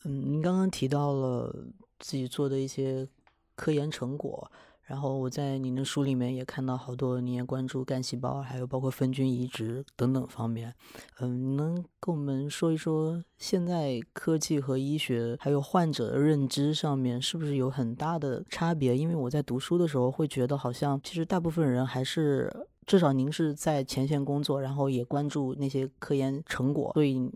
[0.05, 1.67] 嗯，您刚刚提到了
[2.01, 3.09] 自己做的一些
[3.55, 4.51] 科研成果。
[4.87, 10.75] 然后我在您的书里面也看到好多，您也关注干细胞，还有包括分菌移植等等方面。
[11.21, 18.97] 嗯，能跟我们说一说现在科技和医学还有患者的认知上面是不是有很大的差别？
[18.97, 22.53] 因为我在读书的时候会觉得，好像其实大部分人还是，
[22.87, 27.31] 至少您是在前线工作，然后也关注那些科研成果，所以。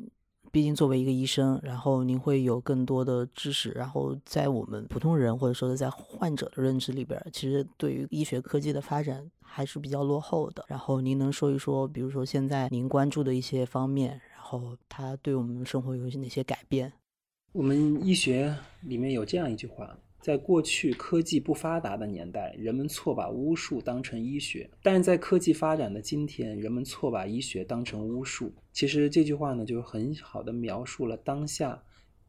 [0.51, 10.64] 毕竟作为一个医生，然后您会有更多的知识，然后在我们普通人或者说是在患者的认知里边，其实对于医学科技的发展还是比较落后的。
[10.68, 16.92] 然后您能说一说，比如说现在您关注的一些方面，然后它对我们生活有哪些改变？
[17.53, 19.96] 我们医学里面有这样一句话。
[20.21, 28.53] 在过去科技不发达的年代，人们错把巫术当成医学；但是在科技发展的今天，人们错把医学当成巫术。
[28.73, 31.83] 其实这句话呢，就很好的描述了当下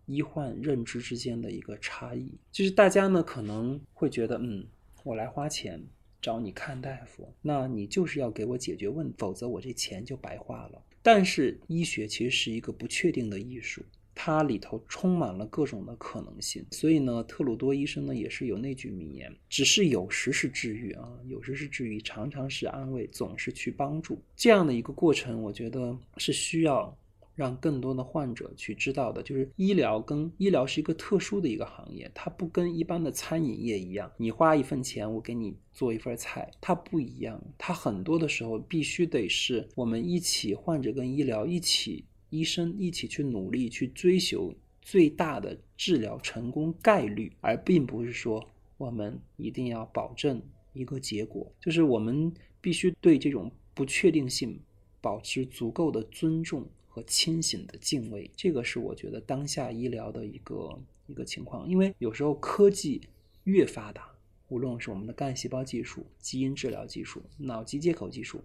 [0.05, 2.37] 医患认知之间的一个差异。
[2.51, 4.65] 就是大家呢可能会觉得，嗯，
[5.03, 5.83] 我来花钱
[6.21, 10.81] 找你看大夫，那你就是要给我解决问题，否则我这钱就白花了。
[11.01, 13.81] 但是医学其实是一个不确定的艺术。
[14.21, 24.21] 它里头充满了各种的可能性，所以呢，特鲁多医生呢也是有那句名言：只是有时是治愈啊，有时是治愈，常常是安慰，总是去帮助。
[24.35, 26.93] 这样的一个过程，我觉得是需要
[27.33, 29.23] 让更多的患者去知道的。
[29.23, 37.41] 就是医疗跟医疗是一个特殊的一个行业，它不跟一般的餐饮业一样，你花一份钱，我给你做一份菜，它不一样。
[37.57, 42.03] 它很多的时候必须得是我们一起，患者跟医疗一起。
[42.29, 50.41] 医生一起去努力去追求最大的治疗成功概率，而并不是说我们一定要保证
[50.73, 54.59] 一个结果，就是我们必须对这种不确定性
[55.01, 58.29] 保持足够的尊重和清醒的敬畏。
[58.35, 63.01] 这个是我觉得当下医疗的一个一个情况，因为有时候科技
[63.45, 64.09] 越发达，
[64.47, 68.41] 无论是我们的干细胞技术、基因治疗技术、脑机接口技术。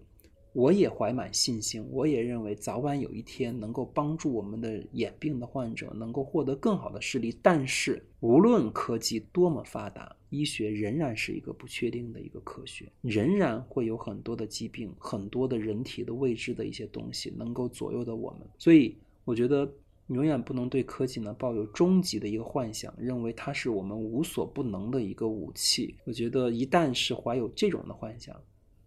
[0.55, 7.37] 我也怀满信心，我也认为早晚有一天能够帮助我们的眼病的患者能够获得更好的视力。
[7.41, 18.47] 但是，无论科技多么发达，医学仍然是一个不确定的一个科学，仍然会有很多的疾病、很多的人体的未知的一些东西能够左右的我们。
[18.57, 18.95] 所以，
[19.25, 19.69] 我觉得
[20.07, 25.97] 永远不能对科技呢抱有终极的一个幻想，认为它是我们无所不能的一个武器。
[26.05, 28.33] 我觉得一旦是怀有这种的幻想，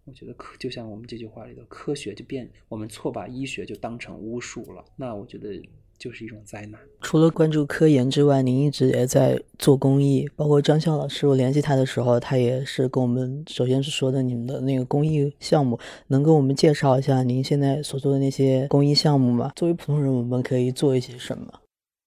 [0.09, 4.83] 我觉得科就像我们这句话里的科学就变，我们错把医学就当成巫术了。
[4.97, 5.61] 那我觉得
[5.99, 6.81] 就是一种灾难。
[7.03, 19.53] 除了关注科研之外，您一直也在做公益，包括张笑老师，我联系他的时候，他也是跟我们首先是说的你们的那个公益项目，能跟我们介绍一下您现在所做的那些公益项目吗？
[19.57, 21.61] 作为普通人，我们可以做一些什么？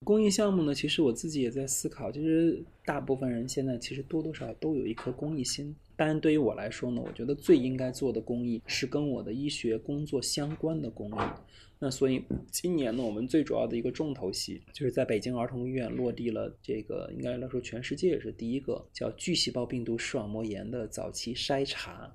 [0.04, 5.76] 公益项目呢，其实我自己也在思考，就是大部分人现在其实多多少少都有一颗公益心。
[5.96, 11.14] 当然，对于我来说呢，我觉得最应该做的公益是跟我的医学工作相关的公益。
[11.78, 22.12] 那所以今年呢，我们最主要的一个重头戏就是在北京儿童医院落地了这个，应该来说全世界也是第一个叫巨细胞病毒视网膜炎的早期筛查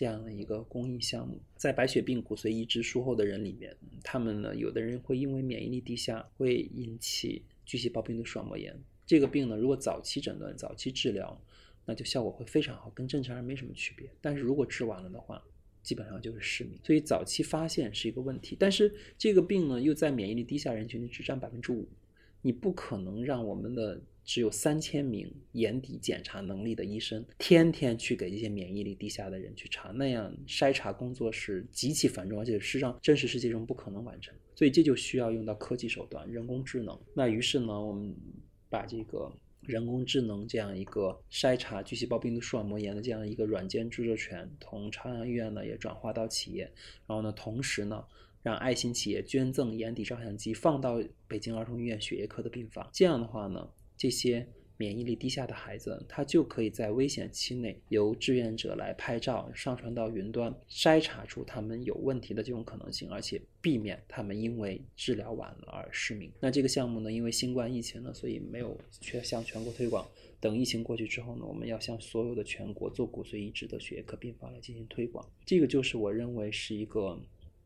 [0.00, 1.38] 这样的一个公益项目。
[1.56, 8.74] 在白血病骨髓移植术后的人里面，他们呢，有的人会因为免疫力低下，会引起巨细胞病毒视网膜炎。
[9.04, 11.38] 这个病呢，如果早期诊断、早期治疗，
[11.84, 14.08] 那就效果会非常好，跟正常人没什么区别。
[14.22, 15.44] 但是如果治晚了的话，
[15.82, 16.78] 基本上就是失明。
[16.82, 18.56] 所以早期发现是一个问题。
[18.58, 21.86] 但是这个病呢，又在免疫力低下人群里只占百分之五，
[22.42, 34.34] 你不可能让我们的只有三千名眼底检查能力的医生天天去给这些免疫力低下的人去查，那样筛查工作是极其繁重，而且事实上真实世界中不可能完成。
[34.54, 36.98] 所以这就需要用到科技手段、人工智能。
[37.14, 38.14] 那于是呢，我们
[38.68, 39.32] 把这个。
[39.66, 46.64] 人工智能这样一个筛查巨细胞病毒视网膜炎的这样一个软件著作权，从朝阳医院呢也转化到企业，
[47.06, 48.02] 然后呢，同时呢，
[48.42, 52.88] 让爱心企业捐赠眼底照相机放到北京儿童医院血液科的病房。
[52.92, 54.46] 这样的话呢，这些。
[54.80, 66.32] 免疫力低下的孩子，他就可以在危险期内由志愿者来拍照，上传到云端，筛查出他们有问题的这种可能性，而且避免他们因为治疗晚了而失明。
[66.40, 70.08] 那这个项目呢，因为新冠疫情呢，所以没有全向全国推广。
[70.40, 75.22] 等疫情过去之后呢，我们要向所有的全国做骨髓移植的血液科病房来进行推广。
[75.44, 77.20] 这个就是我认为是一个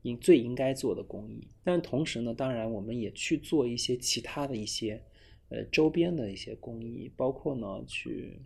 [0.05, 1.47] 应最应该做的公益。
[1.63, 5.03] 但同时呢，当然我们也去做一些其他的一些。
[5.51, 8.41] 呃，周边的一些公益，包括呢，去，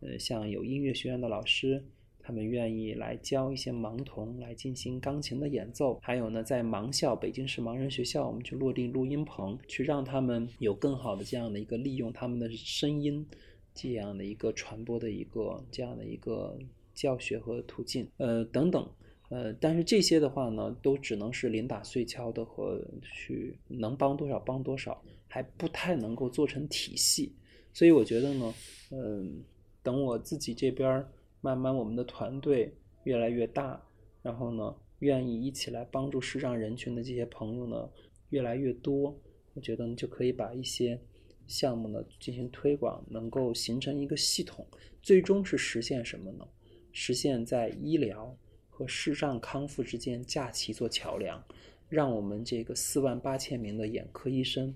[0.00, 1.84] 呃，像有音乐学院的老师，
[2.20, 13.26] 他们愿意来教一些盲童来进行钢琴的演奏，还有呢，在盲校北京市盲人学校，我们去落地录音棚，去让他们有更好的这样的一个利用他们的声音，
[13.74, 16.56] 这样的一个传播的一个这样的一个
[16.94, 18.88] 教学和途径，呃，等等，
[19.28, 25.02] 呃，但是这些的话呢，都只能是零打碎敲的和去能帮多少帮多少。
[25.26, 27.34] 还不太能够做成体系，
[27.72, 28.54] 所以我觉得呢，
[28.92, 29.42] 嗯，
[29.82, 31.04] 等我自己这边
[31.40, 32.72] 慢慢我们的团队
[33.02, 33.82] 越来越大，
[34.22, 37.90] 然后呢，愿意一起来帮助视障人群的这些朋友呢
[38.30, 39.20] 越来越多，
[39.54, 41.00] 我觉得呢就可以把一些
[41.48, 44.64] 项目呢进行推广，能够形成一个系统，
[45.02, 46.46] 最终是实现什么呢？
[46.92, 48.38] 实现在医疗
[48.76, 51.40] 和视障康复之间架起一座桥梁，
[51.88, 54.74] 让我们这个四万八千名的眼科医生。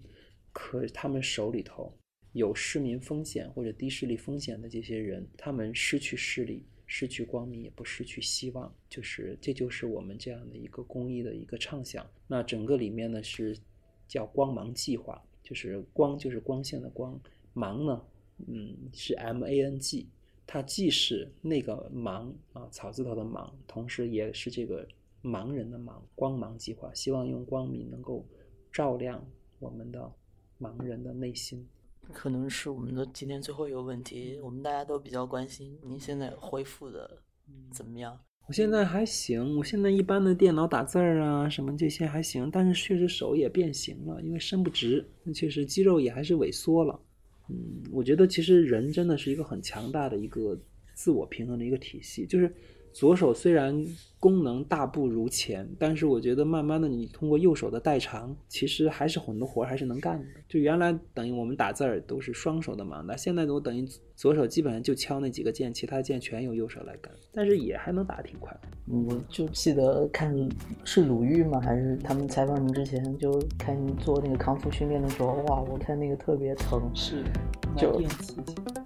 [0.52, 1.92] 可他们手里头
[2.32, 8.72] 有失明风险或者低视力风险的这些人，他们失去视力、失去光明，也不失去希望。
[8.88, 12.08] 就是这就是我们这样的一个公益的一个畅想。
[12.28, 13.58] 那整个里面呢是
[14.06, 17.20] 叫光芒计划，就是光就是光线的光，
[17.52, 18.00] 芒呢，
[18.46, 20.08] 嗯，是 M A N G，
[20.48, 24.84] 它既是那个盲啊草字头的盲，同时也是这个
[25.22, 25.92] 盲人的盲。
[26.16, 28.26] 光芒计划希望用光明能够
[28.72, 29.24] 照亮
[29.60, 30.12] 我们的。
[30.60, 31.64] 盲人的内心，
[32.12, 34.40] 可能是我们的今天最后一个问题。
[34.40, 37.22] 我们大家都比较关心，您现在恢复的
[37.70, 38.18] 怎么样？
[38.48, 47.00] 我现在还行，我现在一般的电脑打字儿啊，什么这些还行，但是确实手也变形了，因为伸不直，确实肌肉也还是萎缩了。
[47.48, 50.58] 嗯，我觉得其实人真的是一个很强大的一个
[50.94, 52.52] 自我平衡的一个体系，就是
[52.98, 53.86] 左手虽然
[54.18, 60.24] 功能大不如前，但是我觉得慢慢的你通过右手的代偿，其实还是很多活儿还是能干的。
[60.48, 63.86] 就原来等于我们打字儿都是双手的忙，那现在我等于
[64.16, 68.52] 左手基本上就敲那几个键，其他键全由右手来干，但是也还能打挺快。
[68.88, 70.34] 我就记得看
[70.82, 71.60] 是鲁豫吗？
[71.60, 76.82] 还是他们采访你之前就看你做那个康复训练的时候，哇，我看那个特别疼。
[76.92, 77.22] 是，
[77.76, 78.02] 就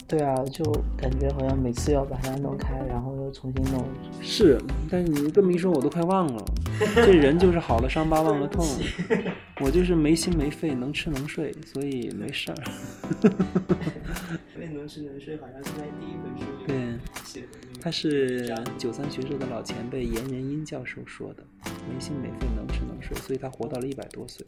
[0.07, 0.63] 对啊，就
[0.99, 3.89] 感觉好像每次要把它弄开，然后又重新弄。
[4.21, 4.61] 是，
[4.91, 6.45] 但是你这么一说，我都快忘了。
[6.97, 8.67] 这人就是好了伤疤忘了痛，
[9.61, 12.57] 我就是没心没肺，能吃能睡，所以没事儿。
[14.55, 16.77] 因为能吃能睡好像是在第一本书里对，
[17.25, 21.43] 写的那他是九三学社的老前辈严仁英教授说的，
[21.93, 24.45] 没心没肺，能吃能睡，所以他活到了一百多岁。